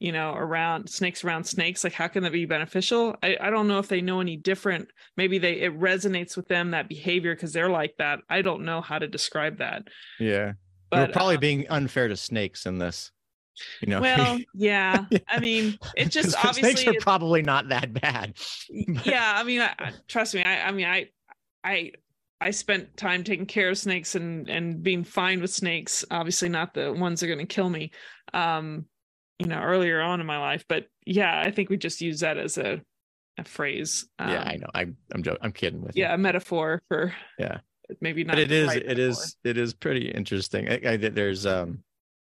you 0.00 0.12
know 0.12 0.32
around 0.32 0.88
snakes 0.88 1.24
around 1.24 1.42
snakes 1.42 1.82
like 1.82 1.92
how 1.92 2.08
can 2.08 2.22
that 2.24 2.32
be 2.32 2.44
beneficial? 2.44 3.16
I, 3.22 3.36
I 3.40 3.50
don't 3.50 3.68
know 3.68 3.78
if 3.78 3.88
they 3.88 4.00
know 4.00 4.20
any 4.20 4.36
different. 4.36 4.88
Maybe 5.16 5.38
they 5.38 5.60
it 5.60 5.78
resonates 5.78 6.36
with 6.36 6.48
them 6.48 6.72
that 6.72 6.88
behavior 6.88 7.34
because 7.34 7.52
they're 7.52 7.70
like 7.70 7.94
that. 7.98 8.20
I 8.28 8.42
don't 8.42 8.64
know 8.64 8.80
how 8.80 8.98
to 8.98 9.06
describe 9.06 9.58
that. 9.58 9.84
Yeah. 10.18 10.52
But 10.90 11.08
we're 11.08 11.12
probably 11.12 11.34
um, 11.34 11.40
being 11.40 11.66
unfair 11.68 12.08
to 12.08 12.16
snakes 12.16 12.64
in 12.66 12.78
this 12.78 13.10
you 13.80 13.88
know? 13.88 14.00
Well 14.00 14.38
yeah. 14.54 15.04
I 15.28 15.40
mean 15.40 15.78
it 15.96 16.10
just 16.10 16.36
obviously 16.36 16.74
snakes 16.74 16.96
are 16.96 17.00
probably 17.00 17.42
not 17.42 17.68
that 17.68 17.92
bad. 17.92 18.36
Yeah 19.04 19.32
i 19.36 19.42
mean 19.44 19.60
I, 19.60 19.92
trust 20.06 20.34
me 20.34 20.42
I, 20.42 20.68
I 20.68 20.72
mean 20.72 20.86
i 20.86 21.08
i 21.64 21.92
i 22.40 22.50
spent 22.50 22.96
time 22.96 23.24
taking 23.24 23.46
care 23.46 23.70
of 23.70 23.78
snakes 23.78 24.14
and 24.14 24.48
and 24.48 24.82
being 24.82 25.04
fine 25.04 25.40
with 25.40 25.50
snakes 25.50 26.04
obviously 26.10 26.48
not 26.48 26.74
the 26.74 26.92
ones 26.92 27.20
that 27.20 27.26
are 27.26 27.34
going 27.34 27.46
to 27.46 27.54
kill 27.54 27.68
me 27.68 27.90
um 28.34 28.86
you 29.38 29.46
know 29.46 29.60
earlier 29.60 30.00
on 30.00 30.20
in 30.20 30.26
my 30.26 30.38
life 30.38 30.64
but 30.68 30.86
yeah 31.06 31.40
i 31.44 31.50
think 31.50 31.70
we 31.70 31.76
just 31.76 32.00
use 32.00 32.20
that 32.20 32.38
as 32.38 32.58
a 32.58 32.80
a 33.38 33.44
phrase 33.44 34.06
um, 34.18 34.28
yeah 34.28 34.42
i 34.42 34.56
know 34.56 34.68
i'm 34.74 34.96
i'm 35.12 35.22
joking 35.22 35.40
i'm 35.42 35.52
kidding 35.52 35.80
with 35.82 35.96
yeah 35.96 36.08
you. 36.08 36.14
a 36.14 36.18
metaphor 36.18 36.82
for 36.88 37.14
yeah. 37.38 37.58
maybe 38.00 38.24
not 38.24 38.32
but 38.32 38.40
it 38.40 38.52
is 38.52 38.68
right 38.68 38.84
it 38.84 38.98
is 38.98 39.36
it 39.44 39.56
is 39.56 39.74
pretty 39.74 40.10
interesting. 40.10 40.68
I, 40.68 40.80
I, 40.84 40.96
there's 40.96 41.46
um 41.46 41.82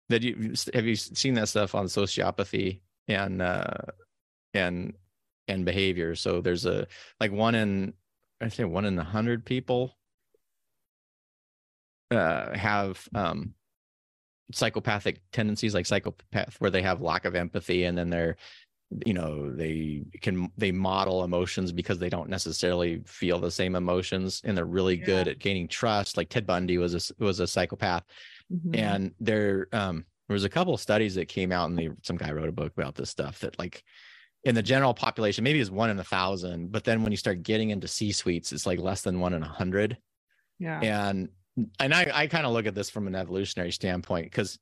that 0.10 0.22
you 0.22 0.54
have 0.74 0.86
you 0.86 0.96
seen 0.96 1.36
that 1.36 1.50
stuff 1.50 1.76
on 1.76 1.86
sociopathy 1.86 2.82
and 3.08 3.42
uh 3.42 3.74
and 4.54 4.94
and 5.48 5.66
behavior? 5.66 6.16
So 6.16 6.42
there's 6.42 6.66
a 6.66 6.88
like 7.20 7.32
one 7.32 7.56
in 7.56 7.94
i 8.42 8.48
say 8.48 8.64
one 8.64 8.86
in 8.86 8.98
a 8.98 9.04
hundred 9.04 9.46
people 9.46 9.98
uh, 12.12 12.56
have 12.58 13.08
um, 13.14 13.54
psychopathic 14.52 15.22
tendencies, 15.32 15.74
like 15.74 15.86
psychopath, 15.86 16.56
where 16.60 16.72
they 16.72 16.82
have 16.82 17.02
lack 17.02 17.26
of 17.26 17.36
empathy, 17.36 17.84
and 17.84 17.98
then 17.98 18.10
they're 18.10 18.36
you 19.06 19.14
know 19.14 19.52
they 19.52 20.04
can 20.22 20.52
they 20.58 20.72
model 20.72 21.24
emotions 21.24 21.72
because 21.72 22.00
they 22.00 22.10
don't 22.10 22.30
necessarily 22.30 23.02
feel 23.06 23.40
the 23.40 23.52
same 23.52 23.76
emotions 23.76 24.42
and 24.44 24.58
they're 24.58 24.66
really 24.66 24.98
yeah. 25.00 25.06
good 25.06 25.28
at 25.28 25.40
gaining 25.40 25.68
trust 25.68 26.18
like 26.18 26.30
ted 26.30 26.46
bundy 26.46 26.78
was 26.78 26.96
a 26.96 27.24
was 27.24 27.40
a 27.40 27.46
psychopath 27.46 28.04
mm-hmm. 28.52 28.74
and 28.74 29.14
there 29.20 29.68
um 29.74 30.04
there 30.28 30.34
was 30.34 30.44
a 30.44 30.50
couple 30.50 30.74
of 30.74 30.82
studies 30.82 31.16
that 31.16 31.28
came 31.28 31.52
out 31.52 31.70
and 31.70 31.78
they 31.78 31.90
some 32.02 32.18
guy 32.18 32.32
wrote 32.32 32.50
a 32.50 32.54
book 32.54 32.74
about 32.78 32.96
this 32.96 33.12
stuff 33.12 33.40
that 33.40 33.58
like 33.60 33.84
in 34.44 34.56
the 34.56 34.64
general 34.64 34.94
population 34.94 35.44
maybe 35.44 35.60
it's 35.60 35.70
one 35.70 35.92
in 35.92 36.00
a 36.00 36.04
thousand 36.04 36.72
but 36.72 36.84
then 36.84 37.04
when 37.04 37.12
you 37.12 37.18
start 37.18 37.44
getting 37.44 37.70
into 37.70 37.88
c 37.88 38.12
suites 38.12 38.52
it's 38.52 38.66
like 38.66 38.80
less 38.80 39.02
than 39.02 39.20
one 39.20 39.34
in 39.34 39.44
a 39.44 39.48
hundred 39.48 39.98
yeah 40.58 40.80
and 40.80 41.30
and 41.80 41.94
i 41.94 42.10
i 42.14 42.28
kind 42.28 42.48
of 42.48 42.54
look 42.54 42.66
at 42.66 42.74
this 42.74 42.90
from 42.90 43.06
an 43.06 43.16
evolutionary 43.16 43.72
standpoint 43.72 44.26
because 44.26 44.58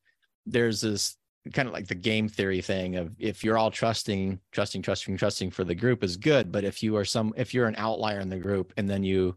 there's 0.46 0.82
this 0.82 1.16
kind 1.54 1.68
of 1.68 1.74
like 1.74 1.88
the 1.88 1.96
game 1.96 2.28
theory 2.28 2.62
thing 2.62 2.96
of 2.96 3.12
if 3.20 3.44
you're 3.44 3.58
all 3.58 3.72
trusting 3.72 4.40
trusting 4.52 4.82
trusting 4.82 5.18
trusting 5.18 5.52
for 5.52 5.64
the 5.64 5.76
group 5.76 6.04
is 6.04 6.18
good 6.18 6.52
but 6.52 6.64
if 6.64 6.82
you 6.82 6.96
are 6.96 7.06
some 7.06 7.34
if 7.38 7.54
you're 7.54 7.68
an 7.68 7.76
outlier 7.78 8.20
in 8.20 8.30
the 8.30 8.38
group 8.38 8.74
and 8.78 8.90
then 8.90 9.04
you 9.04 9.36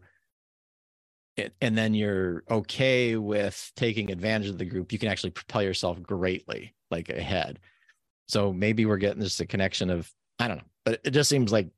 and 1.61 1.77
then 1.77 1.93
you're 1.93 2.43
okay 2.49 3.15
with 3.15 3.71
taking 3.75 4.11
advantage 4.11 4.49
of 4.49 4.57
the 4.57 4.65
group 4.65 4.91
you 4.91 4.99
can 4.99 5.09
actually 5.09 5.29
propel 5.29 5.63
yourself 5.63 6.01
greatly 6.01 6.73
like 6.89 7.09
ahead. 7.09 7.59
So 8.27 8.51
maybe 8.51 8.85
we're 8.85 8.97
getting 8.97 9.21
just 9.21 9.39
a 9.41 9.45
connection 9.45 9.89
of 9.89 10.11
i 10.39 10.47
don't 10.47 10.57
know 10.57 10.63
but 10.85 11.01
it 11.03 11.11
just 11.11 11.29
seems 11.29 11.51
like 11.51 11.69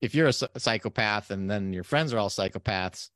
if 0.00 0.14
you're 0.14 0.28
a 0.28 0.32
psychopath 0.32 1.30
and 1.30 1.50
then 1.50 1.72
your 1.72 1.84
friends 1.84 2.12
are 2.12 2.18
all 2.18 2.28
psychopaths 2.28 3.10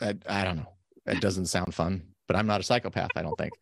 I, 0.00 0.14
I 0.26 0.44
don't 0.44 0.56
know. 0.56 0.72
It 1.06 1.20
doesn't 1.20 1.46
sound 1.46 1.74
fun 1.74 2.09
but 2.30 2.38
I'm 2.38 2.46
not 2.46 2.60
a 2.60 2.62
psychopath, 2.62 3.10
I 3.16 3.22
don't 3.22 3.36
think. 3.36 3.52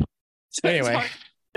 so 0.50 0.68
anyway, 0.68 1.06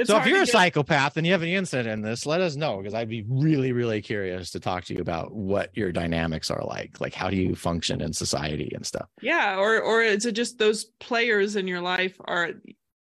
so 0.03 0.17
if 0.17 0.27
you're 0.27 0.43
a 0.43 0.45
get... 0.45 0.51
psychopath 0.51 1.17
and 1.17 1.25
you 1.25 1.33
have 1.33 1.41
an 1.41 1.49
incident 1.49 1.89
in 1.89 2.01
this, 2.03 2.27
let 2.27 2.39
us 2.39 2.55
know 2.55 2.77
because 2.77 2.93
I'd 2.93 3.09
be 3.09 3.25
really, 3.27 3.71
really 3.71 3.99
curious 3.99 4.51
to 4.51 4.59
talk 4.59 4.83
to 4.85 4.93
you 4.93 5.01
about 5.01 5.33
what 5.33 5.75
your 5.75 5.91
dynamics 5.91 6.51
are 6.51 6.63
like. 6.63 7.01
Like, 7.01 7.15
how 7.15 7.31
do 7.31 7.35
you 7.35 7.55
function 7.55 7.99
in 7.99 8.13
society 8.13 8.71
and 8.75 8.85
stuff? 8.85 9.07
Yeah, 9.23 9.57
or 9.57 9.81
or 9.81 10.03
is 10.03 10.27
it 10.27 10.33
just 10.33 10.59
those 10.59 10.85
players 10.99 11.55
in 11.55 11.67
your 11.67 11.81
life 11.81 12.15
are 12.25 12.51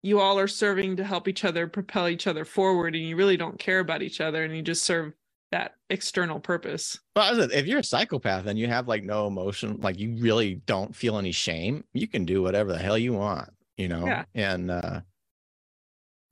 you 0.02 0.18
all 0.18 0.40
are 0.40 0.48
serving 0.48 0.96
to 0.96 1.04
help 1.04 1.28
each 1.28 1.44
other 1.44 1.68
propel 1.68 2.08
each 2.08 2.26
other 2.26 2.44
forward, 2.44 2.96
and 2.96 3.04
you 3.04 3.14
really 3.14 3.36
don't 3.36 3.60
care 3.60 3.78
about 3.78 4.02
each 4.02 4.20
other, 4.20 4.42
and 4.42 4.56
you 4.56 4.62
just 4.62 4.82
serve 4.82 5.12
that 5.52 5.74
external 5.90 6.40
purpose. 6.40 6.98
Well, 7.14 7.40
if 7.40 7.66
you're 7.66 7.78
a 7.78 7.84
psychopath 7.84 8.46
and 8.46 8.58
you 8.58 8.66
have 8.66 8.88
like 8.88 9.04
no 9.04 9.26
emotion, 9.26 9.78
like 9.80 9.98
you 9.98 10.16
really 10.18 10.56
don't 10.66 10.94
feel 10.94 11.18
any 11.18 11.32
shame, 11.32 11.84
you 11.92 12.08
can 12.08 12.24
do 12.24 12.42
whatever 12.42 12.72
the 12.72 12.78
hell 12.78 12.98
you 12.98 13.12
want, 13.12 13.50
you 13.76 13.88
know? 13.88 14.06
Yeah. 14.06 14.24
And 14.34 14.70
uh 14.70 15.00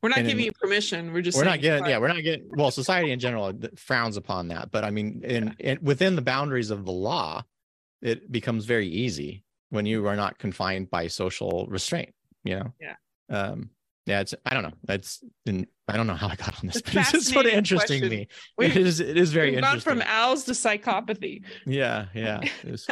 we're 0.03 0.11
not 0.11 0.17
giving 0.19 0.41
in, 0.41 0.45
you 0.45 0.53
permission. 0.53 1.13
We're 1.13 1.23
just 1.23 1.39
we're 1.39 1.45
not 1.45 1.61
getting 1.61 1.87
yeah, 1.87 1.99
we're 1.99 2.09
not 2.09 2.23
getting 2.23 2.51
well, 2.51 2.71
society 2.71 3.11
in 3.11 3.21
general 3.21 3.53
frowns 3.77 4.17
upon 4.17 4.49
that. 4.49 4.71
But 4.71 4.85
I 4.85 4.91
mean, 4.91 5.23
in, 5.25 5.55
yeah. 5.59 5.71
in 5.73 5.79
within 5.81 6.17
the 6.17 6.23
boundaries 6.23 6.71
of 6.71 6.85
the 6.85 6.93
law, 6.93 7.43
it 8.03 8.31
becomes 8.31 8.67
very 8.67 8.89
easy 8.89 9.45
when 9.71 9.87
you 9.87 10.07
are 10.07 10.17
not 10.17 10.39
confined 10.39 10.91
by 10.91 11.07
social 11.07 11.67
restraint, 11.69 12.13
you 12.43 12.57
know? 12.57 12.73
Yeah. 12.81 12.97
Um 13.31 13.71
yeah, 14.07 14.21
it's 14.21 14.35
I 14.45 14.53
don't 14.55 14.65
know. 14.65 14.75
That's 14.85 15.23
I 15.87 15.97
don't 15.97 16.07
know 16.07 16.15
how 16.15 16.29
I 16.29 16.37
got 16.37 16.59
on 16.61 16.69
this, 16.69 16.81
but 16.81 16.95
it's 16.95 17.13
just 17.13 17.33
sort 17.33 17.47
of 17.47 17.53
interesting 17.53 18.01
question. 18.01 18.11
to 18.11 18.17
me. 18.17 18.29
we 18.57 18.67
it 18.67 18.77
is 18.77 19.01
it 19.01 19.19
is 19.19 19.33
very 19.33 19.51
we've 19.51 19.59
interesting. 19.59 19.99
Gone 19.99 19.99
from 20.01 20.09
owls 20.09 20.45
to 20.45 20.53
psychopathy. 20.53 21.45
Yeah, 21.67 22.07
yeah. 22.15 22.41
Was, 22.65 22.87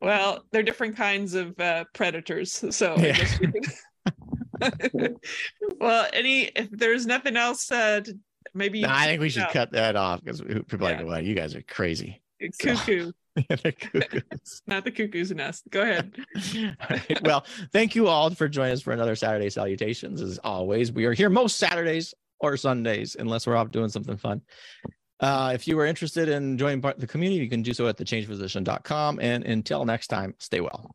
well, 0.00 0.44
they're 0.50 0.62
different 0.62 0.96
kinds 0.96 1.34
of 1.34 1.58
uh, 1.60 1.84
predators, 1.92 2.64
so 2.74 2.96
yeah. 2.96 3.08
I 3.08 3.12
guess 3.12 3.40
we 3.40 3.52
can... 3.52 5.16
well, 5.80 6.08
any 6.12 6.44
if 6.44 6.70
there's 6.70 7.06
nothing 7.06 7.36
else, 7.36 7.70
uh, 7.70 8.00
to, 8.00 8.18
maybe 8.54 8.80
no, 8.80 8.88
I 8.90 9.06
think 9.06 9.20
we 9.20 9.28
should 9.28 9.42
out. 9.42 9.52
cut 9.52 9.72
that 9.72 9.96
off 9.96 10.24
because 10.24 10.40
people 10.40 10.78
yeah. 10.80 10.96
like, 10.96 11.06
"Well, 11.06 11.20
you 11.20 11.34
guys 11.34 11.54
are 11.54 11.62
crazy." 11.62 12.22
Cuckoo. 12.60 13.06
So. 13.06 13.12
the 13.48 13.72
cuckoos. 13.72 14.62
Not 14.66 14.84
the 14.84 14.90
cuckoo's 14.90 15.30
nest. 15.32 15.64
Go 15.70 15.82
ahead. 15.82 16.14
right. 16.90 17.22
Well, 17.22 17.44
thank 17.72 17.94
you 17.94 18.06
all 18.06 18.30
for 18.30 18.48
joining 18.48 18.72
us 18.72 18.82
for 18.82 18.92
another 18.92 19.16
Saturday 19.16 19.50
Salutations. 19.50 20.20
As 20.20 20.38
always, 20.38 20.92
we 20.92 21.04
are 21.04 21.12
here 21.12 21.28
most 21.28 21.56
Saturdays 21.56 22.14
or 22.38 22.56
Sundays, 22.56 23.16
unless 23.18 23.46
we're 23.46 23.56
off 23.56 23.70
doing 23.70 23.88
something 23.88 24.16
fun. 24.16 24.40
Uh, 25.20 25.52
if 25.54 25.66
you 25.66 25.78
are 25.78 25.86
interested 25.86 26.28
in 26.28 26.58
joining 26.58 26.80
the 26.80 27.06
community, 27.06 27.42
you 27.42 27.48
can 27.48 27.62
do 27.62 27.72
so 27.72 27.88
at 27.88 27.96
thechangedphysician.com. 27.96 29.18
And 29.20 29.44
until 29.44 29.84
next 29.84 30.08
time, 30.08 30.34
stay 30.38 30.60
well. 30.60 30.94